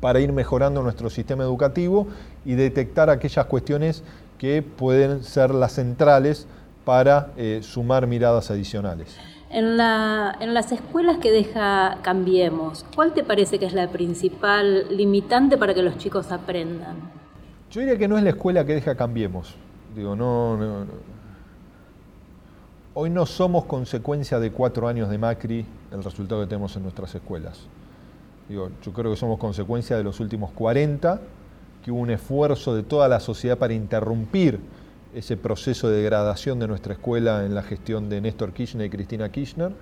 para 0.00 0.20
ir 0.20 0.32
mejorando 0.32 0.82
nuestro 0.82 1.10
sistema 1.10 1.44
educativo 1.44 2.06
y 2.44 2.54
detectar 2.54 3.10
aquellas 3.10 3.46
cuestiones 3.46 4.02
que 4.38 4.62
pueden 4.62 5.24
ser 5.24 5.54
las 5.54 5.72
centrales 5.72 6.46
para 6.84 7.32
eh, 7.36 7.60
sumar 7.62 8.06
miradas 8.06 8.50
adicionales. 8.50 9.16
En, 9.50 9.76
las 9.76 10.72
escuelas 10.72 11.18
que 11.18 11.30
deja 11.30 11.98
Cambiemos, 12.02 12.84
¿cuál 12.94 13.14
te 13.14 13.22
parece 13.22 13.58
que 13.58 13.66
es 13.66 13.72
la 13.72 13.88
principal 13.88 14.86
limitante 14.90 15.56
para 15.56 15.74
que 15.74 15.82
los 15.82 15.96
chicos 15.96 16.32
aprendan? 16.32 17.23
Yo 17.70 17.80
diría 17.80 17.98
que 17.98 18.08
no 18.08 18.16
es 18.16 18.24
la 18.24 18.30
escuela 18.30 18.64
que 18.64 18.74
deja 18.74 18.94
Cambiemos. 18.94 19.54
Digo, 19.94 20.14
no, 20.16 20.86
Hoy 22.96 23.10
no 23.10 23.26
somos 23.26 23.64
consecuencia 23.64 24.38
de 24.38 24.52
cuatro 24.52 24.86
años 24.86 25.10
de 25.10 25.18
Macri 25.18 25.66
el 25.90 26.04
resultado 26.04 26.42
que 26.42 26.46
tenemos 26.46 26.76
en 26.76 26.84
nuestras 26.84 27.12
escuelas. 27.12 27.58
Digo, 28.48 28.70
yo 28.84 28.92
creo 28.92 29.10
que 29.10 29.16
somos 29.16 29.36
consecuencia 29.40 29.96
de 29.96 30.04
los 30.04 30.20
últimos 30.20 30.52
40, 30.52 31.20
que 31.84 31.90
hubo 31.90 31.98
un 31.98 32.10
esfuerzo 32.10 32.72
de 32.72 32.84
toda 32.84 33.08
la 33.08 33.18
sociedad 33.18 33.58
para 33.58 33.74
interrumpir 33.74 34.60
ese 35.12 35.36
proceso 35.36 35.88
de 35.88 35.96
degradación 35.96 36.60
de 36.60 36.68
nuestra 36.68 36.92
escuela 36.92 37.44
en 37.44 37.56
la 37.56 37.64
gestión 37.64 38.08
de 38.08 38.20
Néstor 38.20 38.52
Kirchner 38.52 38.86
y 38.86 38.90
Cristina 38.90 39.28
Kirchner, 39.28 39.72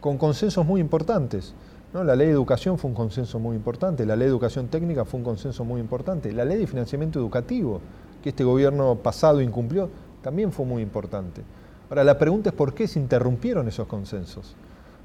con 0.00 0.16
consensos 0.16 0.64
muy 0.64 0.80
importantes. 0.80 1.54
La 1.92 2.14
ley 2.14 2.28
de 2.28 2.32
educación 2.32 2.78
fue 2.78 2.88
un 2.88 2.94
consenso 2.94 3.38
muy 3.38 3.56
importante, 3.56 4.06
la 4.06 4.14
ley 4.14 4.26
de 4.26 4.30
educación 4.30 4.68
técnica 4.68 5.04
fue 5.04 5.18
un 5.18 5.24
consenso 5.24 5.64
muy 5.64 5.80
importante, 5.80 6.32
la 6.32 6.44
ley 6.44 6.58
de 6.58 6.66
financiamiento 6.66 7.18
educativo, 7.18 7.80
que 8.22 8.28
este 8.28 8.44
gobierno 8.44 8.94
pasado 8.96 9.40
incumplió, 9.40 9.90
también 10.22 10.52
fue 10.52 10.64
muy 10.64 10.82
importante. 10.82 11.42
Ahora, 11.88 12.04
la 12.04 12.16
pregunta 12.16 12.50
es 12.50 12.54
por 12.54 12.74
qué 12.74 12.86
se 12.86 13.00
interrumpieron 13.00 13.66
esos 13.66 13.88
consensos. 13.88 14.54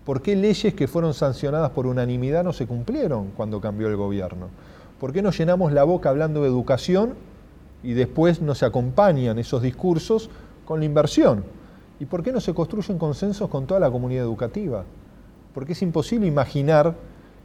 ¿Por 0.06 0.22
qué 0.22 0.36
leyes 0.36 0.76
que 0.76 0.88
fueron 0.88 1.16
sancionadas 1.16 1.72
por 1.72 1.88
unanimidad 1.88 2.44
no 2.44 2.54
se 2.54 2.68
cumplieron 2.68 3.32
cuando 3.36 3.60
cambió 3.60 3.88
el 3.88 3.96
gobierno? 3.96 4.50
¿Por 5.00 5.12
qué 5.12 5.24
nos 5.24 5.36
llenamos 5.36 5.74
la 5.74 5.84
boca 5.84 6.10
hablando 6.10 6.44
de 6.44 6.50
educación 6.50 7.16
y 7.86 7.94
después 7.94 8.42
no 8.42 8.56
se 8.56 8.66
acompañan 8.66 9.38
esos 9.38 9.62
discursos 9.62 10.30
con 10.66 10.80
la 10.80 10.86
inversión. 10.86 11.44
¿Y 12.00 12.06
por 12.06 12.24
qué 12.24 12.32
no 12.32 12.42
se 12.42 12.54
construyen 12.54 12.98
consensos 12.98 13.48
con 13.48 13.68
toda 13.68 13.80
la 13.80 13.92
comunidad 13.92 14.24
educativa? 14.24 14.84
Porque 15.56 15.72
es 15.72 15.82
imposible 15.82 16.28
imaginar 16.28 16.96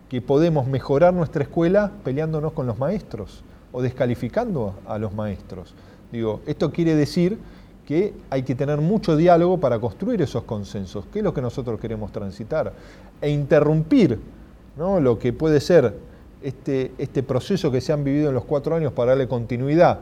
que 0.09 0.21
podemos 0.21 0.67
mejorar 0.67 1.15
nuestra 1.15 1.45
escuela 1.45 1.93
peleándonos 2.03 2.53
con 2.53 2.67
los 2.67 2.77
maestros 2.77 3.45
o 3.71 3.81
descalificando 3.81 4.75
a 4.87 4.99
los 4.99 5.15
maestros. 5.15 5.75
Digo, 6.11 6.41
esto 6.47 6.73
quiere 6.73 6.97
decir 6.97 7.39
que 7.87 8.13
hay 8.29 8.43
que 8.43 8.57
tener 8.57 8.81
mucho 8.81 9.17
diálogo 9.17 9.61
para 9.61 9.79
construir 9.79 10.21
esos 10.23 10.43
consensos, 10.43 11.07
que 11.13 11.21
es 11.21 11.25
lo 11.25 11.33
que 11.33 11.41
nosotros 11.41 11.79
queremos 11.79 12.11
transitar, 12.11 12.73
e 13.21 13.31
interrumpir 13.31 14.19
¿no? 14.77 14.99
lo 14.99 15.19
que 15.19 15.33
puede 15.33 15.61
ser 15.61 15.95
este, 16.43 16.93
este 16.99 17.23
proceso 17.23 17.71
que 17.71 17.81
se 17.81 17.93
han 17.93 18.03
vivido 18.03 18.31
en 18.31 18.35
los 18.35 18.45
cuatro 18.45 18.75
años 18.75 18.93
para 18.93 19.13
darle 19.13 19.29
continuidad 19.29 20.01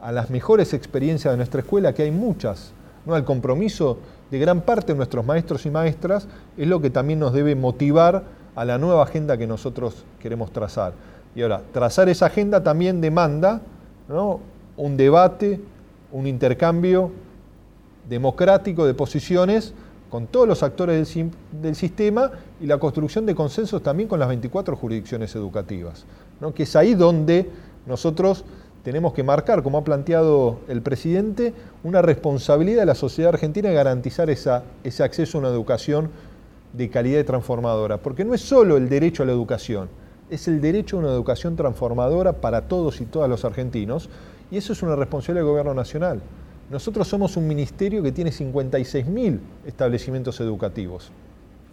a 0.00 0.12
las 0.12 0.30
mejores 0.30 0.74
experiencias 0.74 1.32
de 1.32 1.36
nuestra 1.36 1.62
escuela, 1.62 1.92
que 1.92 2.04
hay 2.04 2.12
muchas, 2.12 2.72
¿no? 3.04 3.16
al 3.16 3.24
compromiso 3.24 3.98
de 4.30 4.38
gran 4.38 4.60
parte 4.60 4.92
de 4.92 4.96
nuestros 4.96 5.24
maestros 5.24 5.64
y 5.66 5.70
maestras, 5.70 6.28
es 6.56 6.66
lo 6.66 6.80
que 6.80 6.90
también 6.90 7.18
nos 7.18 7.32
debe 7.32 7.54
motivar 7.54 8.24
a 8.54 8.64
la 8.64 8.78
nueva 8.78 9.02
agenda 9.04 9.36
que 9.38 9.46
nosotros 9.46 10.04
queremos 10.20 10.50
trazar. 10.52 10.92
Y 11.34 11.42
ahora, 11.42 11.62
trazar 11.72 12.08
esa 12.08 12.26
agenda 12.26 12.62
también 12.62 13.00
demanda 13.00 13.60
un 14.76 14.96
debate, 14.96 15.60
un 16.12 16.26
intercambio 16.26 17.12
democrático 18.08 18.86
de 18.86 18.94
posiciones 18.94 19.74
con 20.10 20.26
todos 20.26 20.48
los 20.48 20.62
actores 20.62 21.14
del, 21.14 21.30
del, 21.52 21.76
sistema 21.76 22.30
y 22.60 22.66
la 22.66 22.78
construcción 22.78 23.26
de 23.26 23.34
consensos 23.34 23.82
también 23.82 24.08
con 24.08 24.18
las 24.18 24.28
24 24.28 24.74
jurisdicciones 24.74 25.34
educativas, 25.34 26.06
¿no? 26.40 26.54
que 26.54 26.62
es 26.62 26.74
ahí 26.76 26.94
donde 26.94 27.50
nosotros 27.86 28.44
tenemos 28.88 29.12
que 29.12 29.22
marcar, 29.22 29.62
como 29.62 29.76
ha 29.76 29.84
planteado 29.84 30.60
el 30.66 30.80
presidente, 30.80 31.52
una 31.84 32.00
responsabilidad 32.00 32.80
de 32.80 32.86
la 32.86 32.94
sociedad 32.94 33.34
argentina 33.34 33.68
de 33.68 33.74
garantizar 33.74 34.30
esa, 34.30 34.62
ese 34.82 35.02
acceso 35.02 35.36
a 35.36 35.40
una 35.42 35.50
educación 35.50 36.08
de 36.72 36.88
calidad 36.88 37.20
y 37.20 37.24
transformadora. 37.24 37.98
Porque 37.98 38.24
no 38.24 38.32
es 38.32 38.40
solo 38.40 38.78
el 38.78 38.88
derecho 38.88 39.24
a 39.24 39.26
la 39.26 39.32
educación, 39.32 39.90
es 40.30 40.48
el 40.48 40.62
derecho 40.62 40.96
a 40.96 41.00
una 41.00 41.10
educación 41.10 41.54
transformadora 41.54 42.40
para 42.40 42.62
todos 42.62 43.02
y 43.02 43.04
todas 43.04 43.28
los 43.28 43.44
argentinos, 43.44 44.08
y 44.50 44.56
eso 44.56 44.72
es 44.72 44.82
una 44.82 44.96
responsabilidad 44.96 45.44
del 45.44 45.50
gobierno 45.50 45.74
nacional. 45.74 46.22
Nosotros 46.70 47.06
somos 47.06 47.36
un 47.36 47.46
ministerio 47.46 48.02
que 48.02 48.12
tiene 48.12 48.30
56.000 48.30 49.38
establecimientos 49.66 50.40
educativos, 50.40 51.10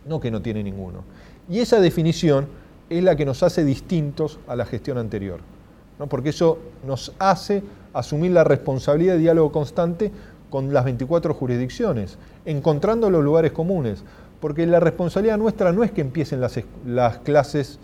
no 0.06 0.20
que 0.20 0.32
no 0.32 0.42
tiene 0.42 0.62
ninguno. 0.62 1.06
Y 1.50 1.60
esa 1.60 1.80
definición 1.80 2.48
es 2.90 3.02
la 3.02 3.16
que 3.16 3.24
nos 3.24 3.42
hace 3.42 3.64
distintos 3.64 4.38
a 4.50 4.58
la 4.58 4.66
gestión 4.66 4.98
anterior 4.98 5.55
porque 5.98 6.30
eso 6.30 6.60
nos 6.86 7.14
hace 7.20 7.64
asumir 7.94 8.32
la 8.32 8.44
responsabilidad 8.44 9.14
de 9.14 9.20
diálogo 9.20 9.52
constante 9.52 10.12
con 10.50 10.74
las 10.74 10.86
24 10.86 11.34
jurisdicciones, 11.34 12.18
encontrando 12.46 13.10
los 13.10 13.24
lugares 13.24 13.52
comunes, 13.52 14.04
porque 14.40 14.66
la 14.68 14.80
responsabilidad 14.80 15.38
nuestra 15.38 15.72
no 15.72 15.84
es 15.84 15.92
que 15.92 16.02
empiecen 16.02 16.42
las, 16.42 16.60
las 16.86 17.20
clases 17.20 17.80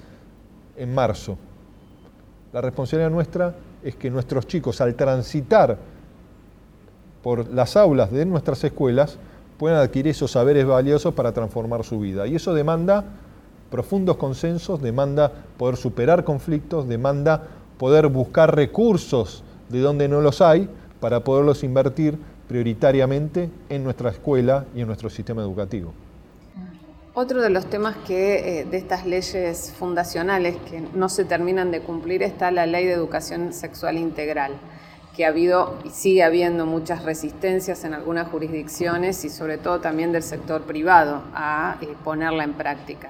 en 0.77 0.93
marzo, 0.93 1.37
la 2.53 2.59
responsabilidad 2.59 3.09
nuestra 3.09 3.55
es 3.81 3.95
que 3.95 4.09
nuestros 4.09 4.45
chicos 4.45 4.81
al 4.81 4.95
transitar 4.95 5.77
por 7.23 7.47
las 7.49 7.77
aulas 7.77 8.11
de 8.11 8.25
nuestras 8.25 8.63
escuelas 8.63 9.17
puedan 9.57 9.79
adquirir 9.79 10.09
esos 10.09 10.31
saberes 10.31 10.65
valiosos 10.65 11.13
para 11.13 11.31
transformar 11.31 11.83
su 11.83 11.99
vida. 11.99 12.27
Y 12.27 12.35
eso 12.35 12.53
demanda 12.53 13.05
profundos 13.69 14.17
consensos, 14.17 14.81
demanda 14.81 15.31
poder 15.57 15.77
superar 15.77 16.25
conflictos, 16.25 16.89
demanda 16.89 17.43
poder 17.81 18.09
buscar 18.09 18.55
recursos 18.55 19.43
de 19.69 19.79
donde 19.79 20.07
no 20.07 20.21
los 20.21 20.39
hay 20.39 20.69
para 20.99 21.21
poderlos 21.23 21.63
invertir 21.63 22.15
prioritariamente 22.47 23.49
en 23.69 23.83
nuestra 23.83 24.11
escuela 24.11 24.65
y 24.75 24.81
en 24.81 24.87
nuestro 24.87 25.09
sistema 25.09 25.41
educativo. 25.41 25.91
Otro 27.15 27.41
de 27.41 27.49
los 27.49 27.65
temas 27.65 27.97
que 28.05 28.59
eh, 28.59 28.65
de 28.65 28.77
estas 28.77 29.07
leyes 29.07 29.73
fundacionales 29.75 30.57
que 30.69 30.83
no 30.93 31.09
se 31.09 31.25
terminan 31.25 31.71
de 31.71 31.81
cumplir 31.81 32.21
está 32.21 32.51
la 32.51 32.67
ley 32.67 32.85
de 32.85 32.93
educación 32.93 33.51
sexual 33.51 33.97
integral, 33.97 34.51
que 35.17 35.25
ha 35.25 35.29
habido 35.29 35.79
y 35.83 35.89
sigue 35.89 36.21
habiendo 36.21 36.67
muchas 36.67 37.03
resistencias 37.03 37.83
en 37.83 37.95
algunas 37.95 38.27
jurisdicciones 38.27 39.25
y 39.25 39.29
sobre 39.31 39.57
todo 39.57 39.79
también 39.79 40.11
del 40.11 40.21
sector 40.21 40.61
privado 40.65 41.23
a 41.33 41.77
eh, 41.81 41.87
ponerla 42.03 42.43
en 42.43 42.53
práctica. 42.53 43.09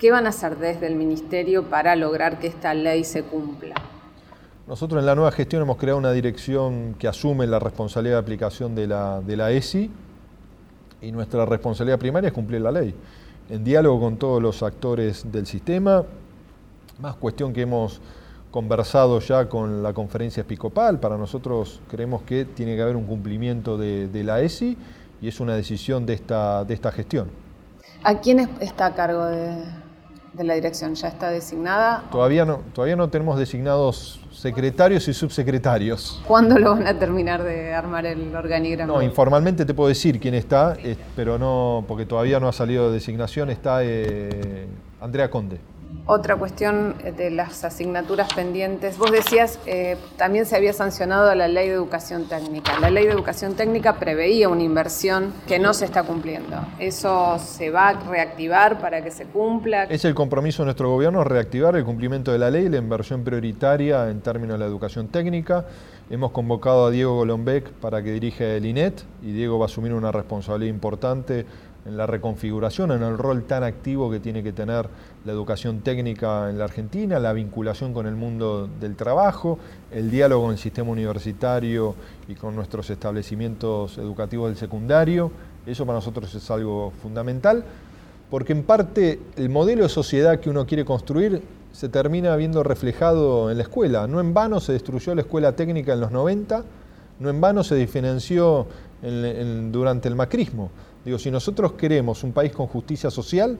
¿Qué 0.00 0.10
van 0.10 0.26
a 0.26 0.30
hacer 0.30 0.56
desde 0.56 0.88
el 0.88 0.96
Ministerio 0.96 1.70
para 1.70 1.94
lograr 1.94 2.40
que 2.40 2.48
esta 2.48 2.74
ley 2.74 3.04
se 3.04 3.22
cumpla? 3.22 3.76
Nosotros 4.68 5.00
en 5.00 5.06
la 5.06 5.14
nueva 5.14 5.32
gestión 5.32 5.62
hemos 5.62 5.78
creado 5.78 5.96
una 5.96 6.12
dirección 6.12 6.94
que 6.98 7.08
asume 7.08 7.46
la 7.46 7.58
responsabilidad 7.58 8.16
de 8.16 8.20
aplicación 8.20 8.74
de 8.74 8.86
la, 8.86 9.22
de 9.22 9.34
la 9.34 9.50
ESI 9.50 9.90
y 11.00 11.10
nuestra 11.10 11.46
responsabilidad 11.46 11.98
primaria 11.98 12.28
es 12.28 12.34
cumplir 12.34 12.60
la 12.60 12.70
ley, 12.70 12.94
en 13.48 13.64
diálogo 13.64 13.98
con 13.98 14.18
todos 14.18 14.42
los 14.42 14.62
actores 14.62 15.32
del 15.32 15.46
sistema, 15.46 16.04
más 17.00 17.16
cuestión 17.16 17.54
que 17.54 17.62
hemos 17.62 18.02
conversado 18.50 19.20
ya 19.20 19.48
con 19.48 19.82
la 19.82 19.94
conferencia 19.94 20.42
episcopal, 20.42 21.00
para 21.00 21.16
nosotros 21.16 21.80
creemos 21.90 22.20
que 22.24 22.44
tiene 22.44 22.76
que 22.76 22.82
haber 22.82 22.96
un 22.96 23.06
cumplimiento 23.06 23.78
de, 23.78 24.22
la 24.22 24.42
ESI 24.42 24.76
y 25.22 25.28
es 25.28 25.40
una 25.40 25.54
decisión 25.54 26.04
de 26.04 26.12
esta, 26.12 26.66
de 26.66 26.74
esta 26.74 26.92
gestión. 26.92 27.30
¿A 28.04 28.20
quién 28.20 28.40
está 28.60 28.84
a 28.84 28.94
cargo 28.94 29.24
de, 29.24 29.64
de 30.32 30.44
la 30.44 30.54
dirección? 30.54 30.94
¿Ya 30.94 31.08
está 31.08 31.30
designada? 31.30 32.04
Todavía 32.10 32.44
no, 32.44 32.60
todavía 32.72 32.96
no 32.96 33.08
tenemos 33.08 33.38
designados 33.38 34.20
secretarios 34.32 35.08
y 35.08 35.14
subsecretarios. 35.14 36.22
¿Cuándo 36.26 36.58
lo 36.58 36.70
van 36.70 36.86
a 36.86 36.98
terminar 36.98 37.42
de 37.42 37.74
armar 37.74 38.06
el 38.06 38.34
organigrama? 38.34 38.94
No, 38.94 39.02
informalmente 39.02 39.64
te 39.64 39.74
puedo 39.74 39.88
decir 39.88 40.20
quién 40.20 40.34
está, 40.34 40.76
pero 41.16 41.38
no, 41.38 41.84
porque 41.88 42.06
todavía 42.06 42.38
no 42.38 42.48
ha 42.48 42.52
salido 42.52 42.88
de 42.88 42.94
designación, 42.94 43.50
está 43.50 43.80
eh, 43.82 44.66
Andrea 45.00 45.30
Conde. 45.30 45.58
Otra 46.10 46.36
cuestión 46.36 46.94
eh, 47.04 47.12
de 47.12 47.30
las 47.30 47.64
asignaturas 47.64 48.32
pendientes. 48.32 48.96
Vos 48.96 49.10
decías, 49.10 49.58
eh, 49.66 49.96
también 50.16 50.46
se 50.46 50.56
había 50.56 50.72
sancionado 50.72 51.34
la 51.34 51.48
ley 51.48 51.68
de 51.68 51.74
educación 51.74 52.26
técnica. 52.28 52.78
La 52.80 52.88
ley 52.88 53.04
de 53.06 53.12
educación 53.12 53.54
técnica 53.54 53.98
preveía 53.98 54.48
una 54.48 54.62
inversión 54.62 55.34
que 55.46 55.58
no 55.58 55.74
se 55.74 55.84
está 55.84 56.04
cumpliendo. 56.04 56.56
¿Eso 56.78 57.38
se 57.38 57.70
va 57.70 57.88
a 57.88 57.92
reactivar 57.92 58.80
para 58.80 59.02
que 59.02 59.10
se 59.10 59.26
cumpla? 59.26 59.84
Es 59.84 60.04
el 60.06 60.14
compromiso 60.14 60.62
de 60.62 60.66
nuestro 60.66 60.90
gobierno 60.90 61.24
reactivar 61.24 61.76
el 61.76 61.84
cumplimiento 61.84 62.32
de 62.32 62.38
la 62.38 62.50
ley, 62.50 62.68
la 62.70 62.78
inversión 62.78 63.22
prioritaria 63.22 64.08
en 64.08 64.20
términos 64.20 64.54
de 64.54 64.60
la 64.60 64.66
educación 64.66 65.08
técnica. 65.08 65.66
Hemos 66.10 66.30
convocado 66.30 66.86
a 66.86 66.90
Diego 66.90 67.16
Golombek 67.16 67.70
para 67.72 68.02
que 68.02 68.12
dirija 68.12 68.44
el 68.44 68.64
INET 68.64 69.02
y 69.22 69.32
Diego 69.32 69.58
va 69.58 69.66
a 69.66 69.68
asumir 69.68 69.92
una 69.92 70.10
responsabilidad 70.10 70.72
importante 70.72 71.44
en 71.88 71.96
la 71.96 72.06
reconfiguración, 72.06 72.92
en 72.92 73.02
el 73.02 73.16
rol 73.16 73.44
tan 73.44 73.64
activo 73.64 74.10
que 74.10 74.20
tiene 74.20 74.42
que 74.42 74.52
tener 74.52 74.86
la 75.24 75.32
educación 75.32 75.80
técnica 75.80 76.50
en 76.50 76.58
la 76.58 76.64
Argentina, 76.64 77.18
la 77.18 77.32
vinculación 77.32 77.94
con 77.94 78.06
el 78.06 78.14
mundo 78.14 78.68
del 78.78 78.94
trabajo, 78.94 79.58
el 79.90 80.10
diálogo 80.10 80.44
en 80.46 80.52
el 80.52 80.58
sistema 80.58 80.90
universitario 80.90 81.94
y 82.28 82.34
con 82.34 82.54
nuestros 82.54 82.90
establecimientos 82.90 83.96
educativos 83.96 84.50
del 84.50 84.58
secundario. 84.58 85.32
Eso 85.66 85.86
para 85.86 85.98
nosotros 85.98 86.34
es 86.34 86.50
algo 86.50 86.92
fundamental, 87.02 87.64
porque 88.30 88.52
en 88.52 88.64
parte 88.64 89.18
el 89.36 89.48
modelo 89.48 89.82
de 89.82 89.88
sociedad 89.88 90.38
que 90.40 90.50
uno 90.50 90.66
quiere 90.66 90.84
construir 90.84 91.42
se 91.72 91.88
termina 91.88 92.36
viendo 92.36 92.62
reflejado 92.62 93.50
en 93.50 93.56
la 93.56 93.62
escuela. 93.62 94.06
No 94.06 94.20
en 94.20 94.34
vano 94.34 94.60
se 94.60 94.72
destruyó 94.72 95.14
la 95.14 95.22
escuela 95.22 95.52
técnica 95.52 95.94
en 95.94 96.00
los 96.00 96.10
90, 96.10 96.64
no 97.20 97.30
en 97.30 97.40
vano 97.40 97.64
se 97.64 97.76
diferenció 97.76 98.66
durante 99.70 100.08
el 100.08 100.16
macrismo. 100.16 100.70
Digo, 101.08 101.18
si 101.18 101.30
nosotros 101.30 101.72
queremos 101.72 102.22
un 102.22 102.32
país 102.32 102.52
con 102.52 102.66
justicia 102.66 103.10
social, 103.10 103.56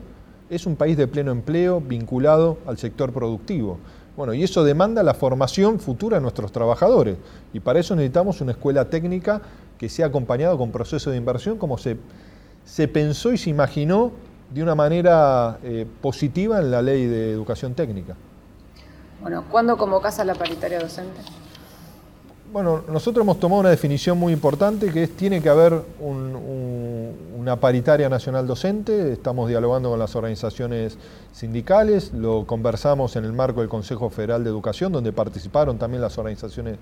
es 0.51 0.67
un 0.67 0.75
país 0.75 0.95
de 0.95 1.07
pleno 1.07 1.31
empleo 1.31 1.81
vinculado 1.81 2.59
al 2.67 2.77
sector 2.77 3.11
productivo. 3.11 3.79
Bueno, 4.15 4.35
y 4.35 4.43
eso 4.43 4.63
demanda 4.63 5.01
la 5.01 5.15
formación 5.15 5.79
futura 5.79 6.17
de 6.17 6.21
nuestros 6.21 6.51
trabajadores. 6.51 7.17
Y 7.51 7.59
para 7.59 7.79
eso 7.79 7.95
necesitamos 7.95 8.39
una 8.41 8.51
escuela 8.51 8.85
técnica 8.87 9.41
que 9.79 9.89
sea 9.89 10.05
acompañado 10.05 10.59
con 10.59 10.69
procesos 10.69 11.09
de 11.09 11.17
inversión 11.17 11.57
como 11.57 11.79
se, 11.79 11.97
se 12.65 12.87
pensó 12.87 13.33
y 13.33 13.39
se 13.39 13.49
imaginó 13.49 14.11
de 14.53 14.61
una 14.61 14.75
manera 14.75 15.57
eh, 15.63 15.87
positiva 16.03 16.59
en 16.59 16.69
la 16.69 16.83
ley 16.83 17.07
de 17.07 17.31
educación 17.31 17.73
técnica. 17.73 18.15
Bueno, 19.23 19.45
¿cuándo 19.49 19.75
convocas 19.75 20.19
a 20.19 20.23
la 20.23 20.35
paritaria 20.35 20.77
docente? 20.77 21.19
Bueno, 22.51 22.81
nosotros 22.91 23.23
hemos 23.23 23.39
tomado 23.39 23.59
una 23.59 23.69
definición 23.69 24.17
muy 24.17 24.33
importante 24.33 24.91
que 24.91 25.03
es 25.03 25.15
tiene 25.15 25.39
que 25.39 25.49
haber 25.49 25.83
una 26.01 27.55
paritaria 27.57 28.09
nacional 28.09 28.47
docente, 28.47 29.11
estamos 29.11 29.49
dialogando 29.49 29.91
con 29.91 29.99
las 29.99 30.15
organizaciones 30.15 30.97
sindicales, 31.31 32.11
lo 32.11 32.47
conversamos 32.47 33.15
en 33.17 33.25
el 33.25 33.33
marco 33.33 33.59
del 33.59 33.69
Consejo 33.69 34.09
Federal 34.09 34.43
de 34.43 34.49
Educación, 34.49 34.91
donde 34.91 35.13
participaron 35.13 35.77
también 35.77 36.01
las 36.01 36.17
organizaciones 36.17 36.79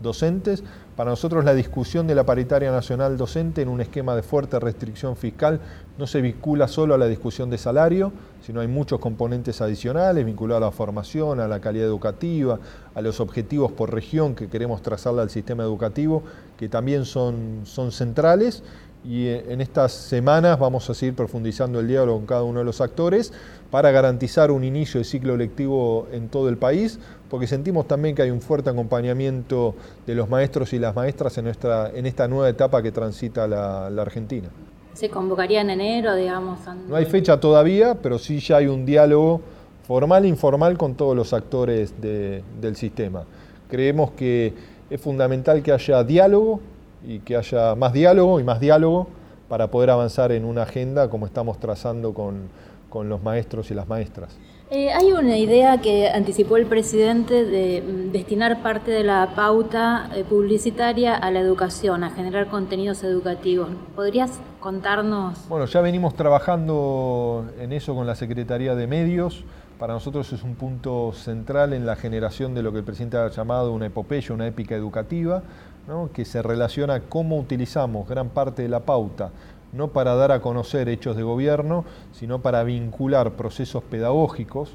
docentes. 0.00 0.64
Para 0.96 1.10
nosotros 1.10 1.44
la 1.44 1.52
discusión 1.52 2.06
de 2.06 2.14
la 2.14 2.24
paritaria 2.24 2.70
nacional 2.70 3.18
docente 3.18 3.60
en 3.60 3.68
un 3.68 3.82
esquema 3.82 4.16
de 4.16 4.22
fuerte 4.22 4.58
restricción 4.58 5.16
fiscal 5.16 5.60
no 5.98 6.06
se 6.06 6.22
vincula 6.22 6.66
solo 6.66 6.94
a 6.94 6.98
la 6.98 7.06
discusión 7.06 7.50
de 7.50 7.58
salario, 7.58 8.10
sino 8.40 8.60
hay 8.62 8.68
muchos 8.68 9.00
componentes 9.00 9.60
adicionales 9.60 10.24
vinculados 10.24 10.62
a 10.62 10.66
la 10.66 10.72
formación, 10.72 11.40
a 11.40 11.48
la 11.48 11.60
calidad 11.60 11.86
educativa, 11.86 12.58
a 12.94 13.02
los 13.02 13.20
objetivos 13.20 13.72
por 13.72 13.92
región 13.92 14.34
que 14.34 14.48
queremos 14.48 14.82
trazarle 14.82 15.22
al 15.22 15.30
sistema 15.30 15.62
educativo, 15.62 16.22
que 16.58 16.68
también 16.68 17.04
son, 17.04 17.60
son 17.64 17.92
centrales 17.92 18.62
y 19.04 19.28
eh, 19.28 19.46
en 19.48 19.60
estas 19.60 19.92
semanas 19.92 20.58
vamos 20.58 20.88
a 20.90 20.94
seguir 20.94 21.14
profundizando 21.14 21.80
el 21.80 21.88
diálogo 21.88 22.18
con 22.18 22.26
cada 22.26 22.42
uno 22.42 22.58
de 22.58 22.64
los 22.64 22.80
actores 22.80 23.32
para 23.70 23.90
garantizar 23.90 24.50
un 24.50 24.64
inicio 24.64 24.98
de 24.98 25.04
ciclo 25.04 25.36
lectivo 25.36 26.06
en 26.12 26.28
todo 26.28 26.48
el 26.48 26.58
país, 26.58 26.98
porque 27.30 27.46
sentimos 27.46 27.86
también 27.86 28.14
que 28.14 28.22
hay 28.22 28.30
un 28.30 28.42
fuerte 28.42 28.68
acompañamiento 28.70 29.74
de 30.06 30.14
los 30.14 30.28
maestros 30.28 30.72
y 30.72 30.78
las 30.78 30.94
maestras 30.94 31.38
en, 31.38 31.44
nuestra, 31.44 31.90
en 31.94 32.04
esta 32.04 32.28
nueva 32.28 32.48
etapa 32.48 32.82
que 32.82 32.92
transita 32.92 33.46
la, 33.46 33.86
Argentina. 33.86 34.48
¿Se 34.92 35.08
convocaría 35.08 35.60
en 35.60 35.70
enero, 35.70 36.14
digamos? 36.14 36.58
No 36.88 36.96
hay 36.96 37.06
fecha 37.06 37.38
todavía, 37.38 37.94
pero 38.02 38.18
sí 38.18 38.40
ya 38.40 38.56
hay 38.56 38.66
un 38.66 38.84
diálogo 38.84 39.40
formal 39.90 40.24
e 40.24 40.28
informal 40.28 40.78
con 40.78 40.94
todos 40.94 41.16
los 41.16 41.32
actores 41.32 42.00
del 42.00 42.76
sistema. 42.76 43.24
Creemos 43.68 44.12
que 44.12 44.54
es 44.88 45.00
fundamental 45.00 45.64
que 45.64 45.72
haya 45.72 46.04
diálogo 46.04 46.60
y 47.04 47.18
que 47.18 47.34
haya 47.36 47.74
más 47.74 47.92
diálogo 47.92 48.38
y 48.38 48.44
más 48.44 48.60
diálogo 48.60 49.08
para 49.48 49.66
poder 49.66 49.90
avanzar 49.90 50.30
en 50.30 50.44
una 50.44 50.62
agenda 50.62 51.10
como 51.10 51.26
estamos 51.26 51.58
trazando 51.58 52.14
con, 52.14 52.42
con 52.88 53.08
los 53.08 53.20
maestros 53.24 53.72
y 53.72 53.74
las 53.74 53.88
maestras. 53.88 54.38
Eh, 54.70 54.92
hay 54.92 55.10
una 55.10 55.36
idea 55.36 55.78
que 55.78 56.08
anticipó 56.08 56.56
el 56.56 56.66
presidente 56.66 57.44
de 57.44 57.82
mm, 57.82 58.12
destinar 58.12 58.62
parte 58.62 58.92
de 58.92 59.02
la 59.02 59.32
pauta 59.34 60.08
eh, 60.14 60.22
publicitaria 60.22 61.16
a 61.16 61.32
la 61.32 61.40
educación, 61.40 62.04
a 62.04 62.10
generar 62.10 62.46
contenidos 62.46 63.02
educativos. 63.02 63.70
¿Podrías 63.96 64.30
contarnos? 64.60 65.48
Bueno, 65.48 65.66
ya 65.66 65.80
venimos 65.80 66.14
trabajando 66.14 67.46
en 67.58 67.72
eso 67.72 67.96
con 67.96 68.06
la 68.06 68.14
Secretaría 68.14 68.76
de 68.76 68.86
Medios. 68.86 69.42
Para 69.80 69.94
nosotros 69.94 70.30
es 70.34 70.42
un 70.42 70.56
punto 70.56 71.10
central 71.14 71.72
en 71.72 71.86
la 71.86 71.96
generación 71.96 72.54
de 72.54 72.62
lo 72.62 72.70
que 72.70 72.78
el 72.80 72.84
presidente 72.84 73.16
ha 73.16 73.30
llamado 73.30 73.72
una 73.72 73.86
epopeya, 73.86 74.34
una 74.34 74.46
épica 74.46 74.74
educativa, 74.74 75.42
que 76.12 76.26
se 76.26 76.42
relaciona 76.42 76.94
a 76.96 77.00
cómo 77.00 77.38
utilizamos 77.38 78.06
gran 78.06 78.28
parte 78.28 78.60
de 78.60 78.68
la 78.68 78.80
pauta 78.80 79.30
no 79.72 79.88
para 79.88 80.14
dar 80.16 80.32
a 80.32 80.42
conocer 80.42 80.88
hechos 80.88 81.16
de 81.16 81.22
gobierno, 81.22 81.84
sino 82.12 82.42
para 82.42 82.62
vincular 82.62 83.32
procesos 83.32 83.82
pedagógicos 83.84 84.74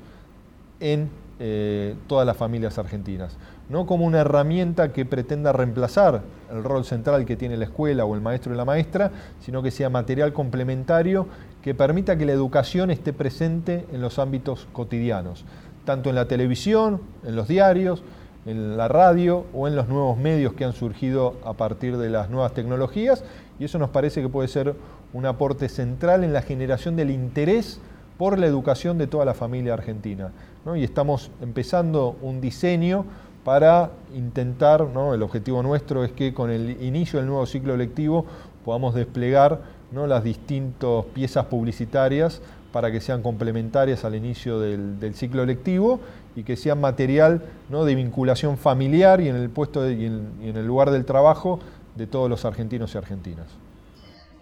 en 0.80 1.10
eh, 1.38 1.96
todas 2.08 2.26
las 2.26 2.38
familias 2.38 2.78
argentinas. 2.80 3.38
No 3.70 3.86
como 3.86 4.06
una 4.06 4.22
herramienta 4.22 4.94
que 4.94 5.06
pretenda 5.06 5.52
reemplazar 5.52 6.22
el 6.50 6.64
rol 6.64 6.86
central 6.86 7.26
que 7.26 7.36
tiene 7.36 7.58
la 7.58 7.66
escuela 7.66 8.06
o 8.06 8.16
el 8.16 8.22
maestro 8.22 8.54
y 8.54 8.58
la 8.58 8.66
maestra, 8.66 9.12
sino 9.42 9.62
que 9.62 9.70
sea 9.70 9.90
material 9.90 10.34
complementario 10.34 11.28
que 11.66 11.74
permita 11.74 12.16
que 12.16 12.28
la 12.28 12.32
educación 12.32 12.92
esté 12.92 13.12
presente 13.12 13.88
en 13.92 14.00
los 14.00 14.20
ámbitos 14.20 14.68
cotidianos, 14.72 15.46
tanto 15.84 16.12
en 16.12 16.16
la 16.16 16.28
televisión, 16.28 17.02
en 17.26 17.36
los 17.36 17.48
diarios, 17.48 18.04
en 18.46 18.78
la 18.78 18.88
radio 18.88 19.48
o 19.52 19.68
en 19.68 19.76
los 19.76 19.88
nuevos 19.88 20.16
medios 20.16 20.54
que 20.54 20.64
han 20.64 20.74
surgido 20.74 21.34
a 21.44 21.54
partir 21.54 21.98
de 21.98 22.12
las 22.12 22.30
nuevas 22.30 22.54
tecnologías 22.54 23.24
y 23.58 23.66
eso 23.66 23.80
nos 23.80 23.90
parece 23.90 24.22
que 24.22 24.30
puede 24.30 24.48
ser 24.48 24.76
un 25.12 25.26
aporte 25.26 25.68
central 25.68 26.24
en 26.24 26.34
la 26.34 26.44
generación 26.44 26.96
del 26.96 27.10
interés 27.10 27.80
por 28.20 28.38
la 28.38 28.46
educación 28.46 29.00
de 29.00 29.08
toda 29.08 29.26
la 29.26 29.34
familia 29.34 29.74
argentina. 29.74 30.34
Y 30.76 30.84
estamos 30.84 31.32
empezando 31.42 32.16
un 32.22 32.42
diseño 32.42 33.06
para 33.44 33.90
intentar, 34.14 34.88
el 35.14 35.24
objetivo 35.24 35.64
nuestro 35.64 36.04
es 36.04 36.12
que 36.12 36.32
con 36.32 36.52
el 36.52 36.80
inicio 36.84 37.18
del 37.18 37.28
nuevo 37.28 37.48
ciclo 37.48 37.76
lectivo 37.76 38.28
podamos 38.64 38.94
desplegar 38.94 39.62
¿no? 39.92 40.08
las 40.08 40.24
distintas 40.24 41.06
piezas 41.14 41.46
publicitarias 41.46 42.42
para 42.72 42.92
que 42.92 43.00
sean 43.00 43.22
complementarias 43.22 44.04
al 44.04 44.16
inicio 44.16 44.60
del, 44.60 45.14
ciclo 45.16 45.46
lectivo 45.46 46.00
y 46.36 46.44
que 46.44 46.58
sean 46.58 46.82
material 46.82 47.42
¿no? 47.70 47.86
de 47.86 47.96
vinculación 47.96 48.58
familiar 48.58 49.22
y 49.22 49.30
en 49.30 49.36
el 49.36 49.50
puesto 49.50 49.90
y 49.90 50.06
en 50.06 50.58
el 50.58 50.66
lugar 50.66 50.92
del 50.92 51.06
trabajo 51.06 51.60
de 51.96 52.08
todos 52.08 52.30
los 52.30 52.44
argentinos 52.44 52.94
y 52.94 52.98
argentinas. 52.98 53.48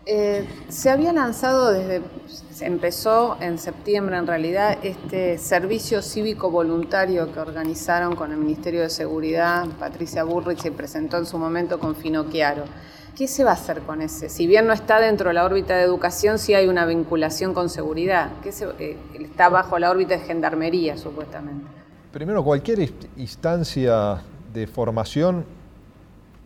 Eh, 0.06 0.46
se 0.68 0.90
había 0.90 1.14
lanzado 1.14 1.72
desde, 1.72 2.02
empezó 2.60 3.38
en 3.40 3.58
septiembre 3.58 4.18
en 4.18 4.28
realidad, 4.28 4.78
este 4.84 5.38
servicio 5.38 6.02
cívico 6.02 6.52
voluntario 6.52 7.32
que 7.32 7.40
organizaron 7.40 8.14
con 8.14 8.34
el 8.34 8.38
Ministerio 8.38 8.82
de 8.82 8.90
Seguridad, 8.90 9.66
Patricia 9.80 10.26
Burrich 10.26 10.60
se 10.60 10.74
presentó 10.74 11.18
en 11.20 11.26
su 11.26 11.38
momento 11.38 11.80
con 11.80 11.96
Fino 11.96 12.30
Chiaro. 12.30 12.66
¿Qué 13.16 13.28
se 13.28 13.44
va 13.44 13.52
a 13.52 13.54
hacer 13.54 13.82
con 13.82 14.02
ese? 14.02 14.28
Si 14.28 14.48
bien 14.48 14.66
no 14.66 14.74
está 14.74 15.00
dentro 15.00 15.28
de 15.28 15.36
la 15.36 15.46
órbita 15.46 15.76
de 15.76 15.84
educación, 15.84 16.40
sí 16.40 16.56
hay 16.56 16.68
una 16.68 16.86
vinculación 16.86 17.54
con 17.54 17.70
seguridad. 17.70 18.32
¿Qué 18.42 18.50
eh, 18.80 18.98
está 19.20 19.50
bajo 19.50 19.78
la 19.78 19.92
órbita 19.92 20.18
de 20.18 20.22
gendarmería, 20.22 20.98
supuestamente. 20.98 21.66
Primero, 22.12 22.44
cualquier 22.44 22.92
instancia 23.18 24.22
de 24.52 24.66
formación 24.66 25.46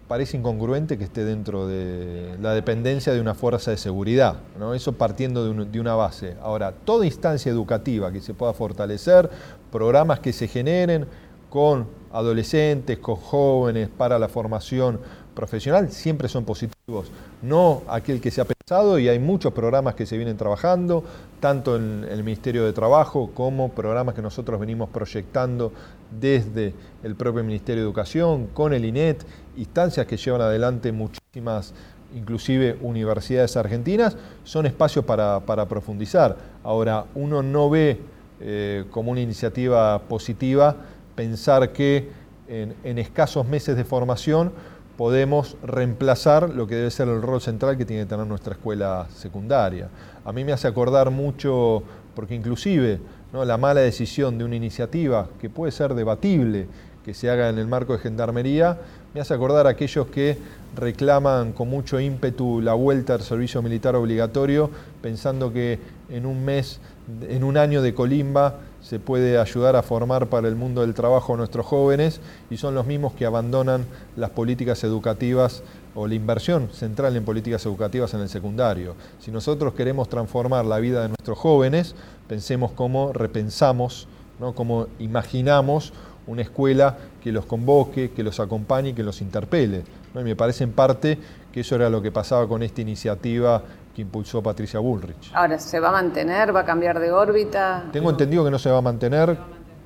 parece 0.08 0.38
incongruente 0.38 0.98
que 0.98 1.04
esté 1.04 1.26
dentro 1.26 1.68
de 1.68 2.38
la 2.42 2.54
dependencia 2.54 3.14
de 3.14 3.20
una 3.20 3.34
fuerza 3.34 3.72
de 3.72 3.78
seguridad, 3.78 4.38
¿no? 4.58 4.74
eso 4.74 4.94
partiendo 4.94 5.54
de, 5.54 5.80
una 5.80 5.96
base. 5.96 6.36
Ahora, 6.42 6.72
toda 6.72 7.06
instancia 7.06 7.52
educativa 7.52 8.12
que 8.12 8.22
se 8.22 8.34
pueda 8.34 8.54
fortalecer, 8.54 9.30
programas 9.72 10.20
que 10.22 10.32
se 10.32 10.48
generen 10.48 11.06
con 11.50 11.88
adolescentes, 12.12 12.98
con 13.00 13.16
jóvenes 13.16 13.90
para 13.90 14.18
la 14.20 14.28
formación 14.28 15.00
profesional, 15.38 15.92
siempre 15.92 16.28
son 16.28 16.46
positivos. 16.46 17.12
No 17.44 17.84
aquel 17.88 18.20
que 18.20 18.32
se 18.32 18.42
ha 18.42 18.46
pensado 18.46 18.98
y 18.98 19.08
hay 19.08 19.20
muchos 19.20 19.54
programas 19.54 19.94
que 19.94 20.08
se 20.08 20.18
vienen 20.18 20.36
trabajando, 20.36 21.04
tanto 21.40 21.76
en 21.76 22.06
el 22.10 22.24
Ministerio 22.24 22.66
de 22.66 22.74
Trabajo 22.74 23.30
como 23.36 23.70
programas 23.70 24.16
que 24.16 24.24
nosotros 24.24 24.60
venimos 24.60 24.90
proyectando 24.90 25.72
desde 26.20 26.74
el 27.04 27.16
propio 27.16 27.44
Ministerio 27.44 27.84
de 27.84 27.88
Educación, 27.88 28.48
con 28.48 28.74
el 28.74 28.84
INET, 28.84 29.24
instancias 29.58 30.08
que 30.08 30.18
llevan 30.18 30.42
adelante 30.42 30.92
muchísimas, 30.92 31.76
inclusive 32.16 32.80
universidades 32.82 33.58
argentinas, 33.58 34.18
son 34.44 34.66
espacios 34.66 35.06
para, 35.06 35.68
profundizar. 35.70 36.36
Ahora, 36.64 37.06
uno 37.14 37.44
no 37.44 37.70
ve 37.70 38.00
eh, 38.40 38.86
como 38.90 39.12
una 39.12 39.22
iniciativa 39.22 40.00
positiva 40.00 40.76
pensar 41.18 41.74
que 41.74 42.10
en 42.48 42.98
escasos 42.98 43.46
meses 43.46 43.76
de 43.76 43.84
formación 43.84 44.54
podemos 44.98 45.58
reemplazar 45.64 46.50
lo 46.50 46.66
que 46.66 46.76
debe 46.76 46.92
ser 46.92 47.08
el 47.08 47.22
rol 47.22 47.42
central 47.42 47.78
que 47.78 47.86
tiene 47.86 48.04
que 48.04 48.10
tener 48.10 48.26
nuestra 48.26 48.54
escuela 48.54 49.08
secundaria. 49.14 49.90
A 50.24 50.32
mí 50.32 50.46
me 50.46 50.54
hace 50.54 50.68
acordar 50.68 51.12
mucho, 51.12 51.84
porque 52.16 52.36
inclusive 52.36 53.00
¿no? 53.34 53.44
la 53.46 53.58
mala 53.58 53.82
decisión 53.82 54.38
de 54.38 54.46
una 54.46 54.56
iniciativa 54.56 55.28
que 55.42 55.50
puede 55.50 55.72
ser 55.72 55.94
debatible, 55.94 56.68
que 57.04 57.14
se 57.14 57.30
haga 57.30 57.50
en 57.50 57.58
el 57.58 57.68
marco 57.68 57.94
de 57.94 58.00
gendarmería, 58.00 58.80
Me 59.14 59.22
hace 59.22 59.34
acordar 59.34 59.68
a 59.68 59.72
aquellos 59.72 60.08
que 60.08 60.38
reclaman 60.76 61.54
con 61.54 61.70
mucho 61.70 62.00
ímpetu 62.00 62.62
la 62.62 62.74
vuelta 62.74 63.14
al 63.14 63.22
servicio 63.22 63.62
militar 63.62 63.96
obligatorio, 63.96 64.70
pensando 65.02 65.52
que 65.52 65.80
en 66.10 66.26
un 66.26 66.44
mes, 66.44 66.80
en 67.28 67.44
un 67.44 67.58
año 67.58 67.82
de 67.82 67.94
colimba, 67.94 68.60
se 68.82 69.00
puede 69.00 69.38
ayudar 69.40 69.76
a 69.76 69.82
formar 69.82 70.28
para 70.28 70.48
el 70.48 70.56
mundo 70.56 70.82
del 70.82 70.94
trabajo 70.94 71.34
a 71.34 71.38
nuestros 71.38 71.66
jóvenes 71.66 72.22
y 72.50 72.58
son 72.58 72.76
los 72.76 72.86
mismos 72.86 73.14
que 73.14 73.26
abandonan 73.26 73.86
las 74.16 74.30
políticas 74.30 74.84
educativas 74.84 75.64
o 75.96 76.08
la 76.08 76.14
inversión 76.14 76.70
central 76.72 77.16
en 77.16 77.26
políticas 77.26 77.66
educativas 77.66 78.14
en 78.14 78.22
el 78.22 78.30
secundario. 78.30 78.96
Si 79.20 79.32
nosotros 79.32 79.74
queremos 79.74 80.10
transformar 80.10 80.66
la 80.66 80.80
vida 80.80 81.02
de 81.02 81.10
nuestros 81.10 81.38
jóvenes, 81.38 81.96
pensemos 82.28 82.72
cómo 82.72 83.14
repensamos, 83.14 84.08
¿no? 84.40 84.54
cómo 84.54 84.88
imaginamos 85.00 85.92
una 86.28 86.42
escuela 86.42 86.96
que 87.24 87.32
los 87.32 87.46
convoque, 87.46 88.12
que 88.12 88.24
los 88.24 88.40
acompañe 88.40 88.90
y 88.90 88.94
que 88.94 89.04
los 89.04 89.22
interpele. 89.22 89.84
Y 90.14 90.20
me 90.20 90.36
parece 90.36 90.64
en 90.64 90.74
parte 90.74 91.18
que 91.52 91.62
eso 91.62 91.76
era 91.76 91.90
lo 91.90 92.02
que 92.02 92.12
pasaba 92.12 92.48
con 92.48 92.64
esta 92.64 92.82
iniciativa 92.82 93.62
que 93.96 94.02
impulsó 94.02 94.44
Patricia 94.44 94.80
Bullrich. 94.80 95.32
Ahora, 95.34 95.58
¿se 95.58 95.80
va 95.80 95.90
a 95.90 95.92
mantener? 95.92 96.56
¿Va 96.56 96.62
a 96.62 96.66
cambiar 96.66 97.00
de 97.00 97.12
órbita? 97.12 97.86
Tengo 97.92 98.10
entendido 98.10 98.44
que 98.46 98.52
no 98.52 98.60
se 98.60 98.70
va 98.70 98.78
a 98.78 98.82
mantener. 98.82 99.38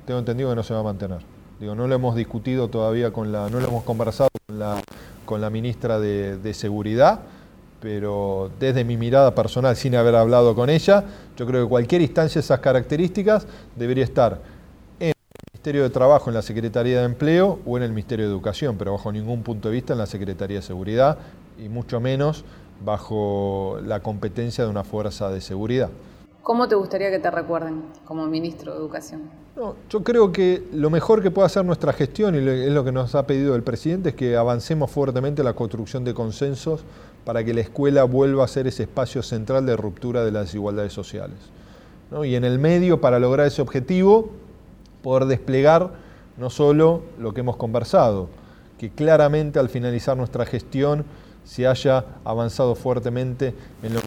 Tengo 0.04 0.18
entendido 0.18 0.50
que 0.50 0.56
no 0.56 0.62
se 0.62 0.74
va 0.74 0.80
a 0.80 0.82
mantener. 0.82 1.20
Digo, 1.58 1.74
no 1.74 1.86
lo 1.86 1.94
hemos 1.94 2.16
discutido 2.16 2.68
todavía 2.68 3.12
con 3.12 3.30
la, 3.30 3.48
no 3.48 3.60
lo 3.60 3.68
hemos 3.68 3.84
conversado 3.84 4.28
con 4.46 4.58
la, 4.58 4.82
con 5.24 5.40
la 5.40 5.48
ministra 5.48 6.00
de, 6.00 6.36
de 6.36 6.54
Seguridad, 6.54 7.20
pero 7.80 8.50
desde 8.58 8.84
mi 8.84 8.96
mirada 8.96 9.34
personal, 9.34 9.76
sin 9.76 9.94
haber 9.94 10.16
hablado 10.16 10.54
con 10.54 10.70
ella, 10.70 11.04
yo 11.36 11.46
creo 11.46 11.64
que 11.64 11.68
cualquier 11.68 12.02
instancia 12.02 12.40
de 12.40 12.44
esas 12.44 12.60
características 12.60 13.46
debería 13.76 14.04
estar 14.04 14.40
Ministerio 15.62 15.84
de 15.84 15.90
Trabajo, 15.90 16.28
en 16.28 16.34
la 16.34 16.42
Secretaría 16.42 16.98
de 16.98 17.04
Empleo 17.04 17.60
o 17.64 17.76
en 17.76 17.84
el 17.84 17.90
Ministerio 17.90 18.24
de 18.24 18.32
Educación, 18.32 18.74
pero 18.76 18.90
bajo 18.90 19.12
ningún 19.12 19.44
punto 19.44 19.68
de 19.68 19.74
vista 19.74 19.92
en 19.92 20.00
la 20.00 20.06
Secretaría 20.06 20.56
de 20.56 20.62
Seguridad 20.62 21.18
y 21.56 21.68
mucho 21.68 22.00
menos 22.00 22.44
bajo 22.84 23.78
la 23.86 24.00
competencia 24.00 24.64
de 24.64 24.70
una 24.70 24.82
fuerza 24.82 25.30
de 25.30 25.40
seguridad. 25.40 25.88
¿Cómo 26.42 26.66
te 26.66 26.74
gustaría 26.74 27.12
que 27.12 27.20
te 27.20 27.30
recuerden 27.30 27.84
como 28.04 28.26
ministro 28.26 28.72
de 28.72 28.78
Educación? 28.78 29.20
No, 29.54 29.76
yo 29.88 30.02
creo 30.02 30.32
que 30.32 30.64
lo 30.72 30.90
mejor 30.90 31.22
que 31.22 31.30
puede 31.30 31.46
hacer 31.46 31.64
nuestra 31.64 31.92
gestión, 31.92 32.34
y 32.34 32.38
es 32.38 32.72
lo 32.72 32.82
que 32.82 32.90
nos 32.90 33.14
ha 33.14 33.24
pedido 33.28 33.54
el 33.54 33.62
presidente, 33.62 34.08
es 34.08 34.14
que 34.16 34.36
avancemos 34.36 34.90
fuertemente 34.90 35.42
en 35.42 35.46
la 35.46 35.54
construcción 35.54 36.02
de 36.02 36.12
consensos 36.12 36.82
para 37.24 37.44
que 37.44 37.54
la 37.54 37.60
escuela 37.60 38.02
vuelva 38.02 38.44
a 38.44 38.48
ser 38.48 38.66
ese 38.66 38.82
espacio 38.82 39.22
central 39.22 39.64
de 39.64 39.76
ruptura 39.76 40.24
de 40.24 40.32
las 40.32 40.46
desigualdades 40.46 40.92
sociales. 40.92 41.38
Y 42.24 42.34
en 42.34 42.42
el 42.42 42.58
medio, 42.58 43.00
para 43.00 43.20
lograr 43.20 43.46
ese 43.46 43.62
objetivo, 43.62 44.32
poder 45.02 45.26
desplegar 45.26 45.90
no 46.36 46.50
solo 46.50 47.02
lo 47.18 47.34
que 47.34 47.40
hemos 47.40 47.56
conversado, 47.56 48.28
que 48.78 48.90
claramente 48.90 49.58
al 49.58 49.68
finalizar 49.68 50.16
nuestra 50.16 50.46
gestión 50.46 51.04
se 51.44 51.66
haya 51.66 52.04
avanzado 52.24 52.74
fuertemente 52.74 53.54
en 53.82 53.94
la 53.94 54.00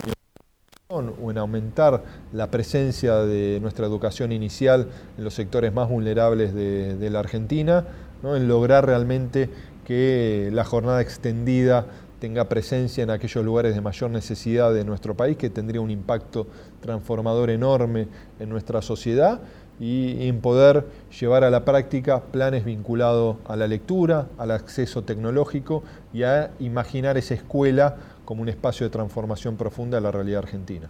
o 0.88 1.32
en 1.32 1.38
aumentar 1.40 2.04
la 2.32 2.52
presencia 2.52 3.16
de 3.16 3.60
nuestra 3.60 3.88
educación 3.88 4.32
inicial 4.32 4.88
en 5.18 5.24
los 5.24 5.34
sectores 5.34 5.74
más 5.74 5.90
vulnerables 5.90 6.54
de, 6.54 7.10
la 7.10 7.20
Argentina, 7.20 7.86
¿no? 8.22 8.36
en 8.36 8.48
lograr 8.48 8.86
realmente 8.86 9.50
que 9.84 10.50
la 10.54 10.64
jornada 10.64 11.02
extendida 11.02 11.88
tenga 12.20 12.48
presencia 12.48 13.04
en 13.04 13.10
aquellos 13.10 13.44
lugares 13.44 13.74
de 13.74 13.82
mayor 13.82 14.12
necesidad 14.12 14.74
de 14.74 14.86
nuestro 14.86 15.16
país, 15.16 15.38
que 15.38 15.50
tendría 15.50 15.82
un 15.82 15.90
impacto 15.90 16.46
transformador 16.82 17.50
enorme 17.50 18.08
en 18.40 18.50
nuestra 18.50 18.84
sociedad 18.84 19.42
y 19.80 20.28
en 20.28 20.40
poder 20.42 20.86
llevar 21.20 21.44
a 21.44 21.50
la 21.50 21.66
práctica 21.66 22.22
planes 22.22 22.66
vinculados 22.66 23.38
a 23.48 23.56
la 23.56 23.68
lectura, 23.68 24.28
al 24.38 24.52
acceso 24.52 25.04
tecnológico 25.04 25.84
y 26.14 26.24
a 26.24 26.52
imaginar 26.60 27.18
esa 27.18 27.34
escuela 27.34 27.98
como 28.24 28.42
un 28.42 28.50
espacio 28.50 28.86
de 28.86 28.90
transformación 28.90 29.58
profunda 29.58 29.98
de 29.98 30.02
la 30.02 30.12
realidad 30.12 30.40
argentina. 30.40 30.90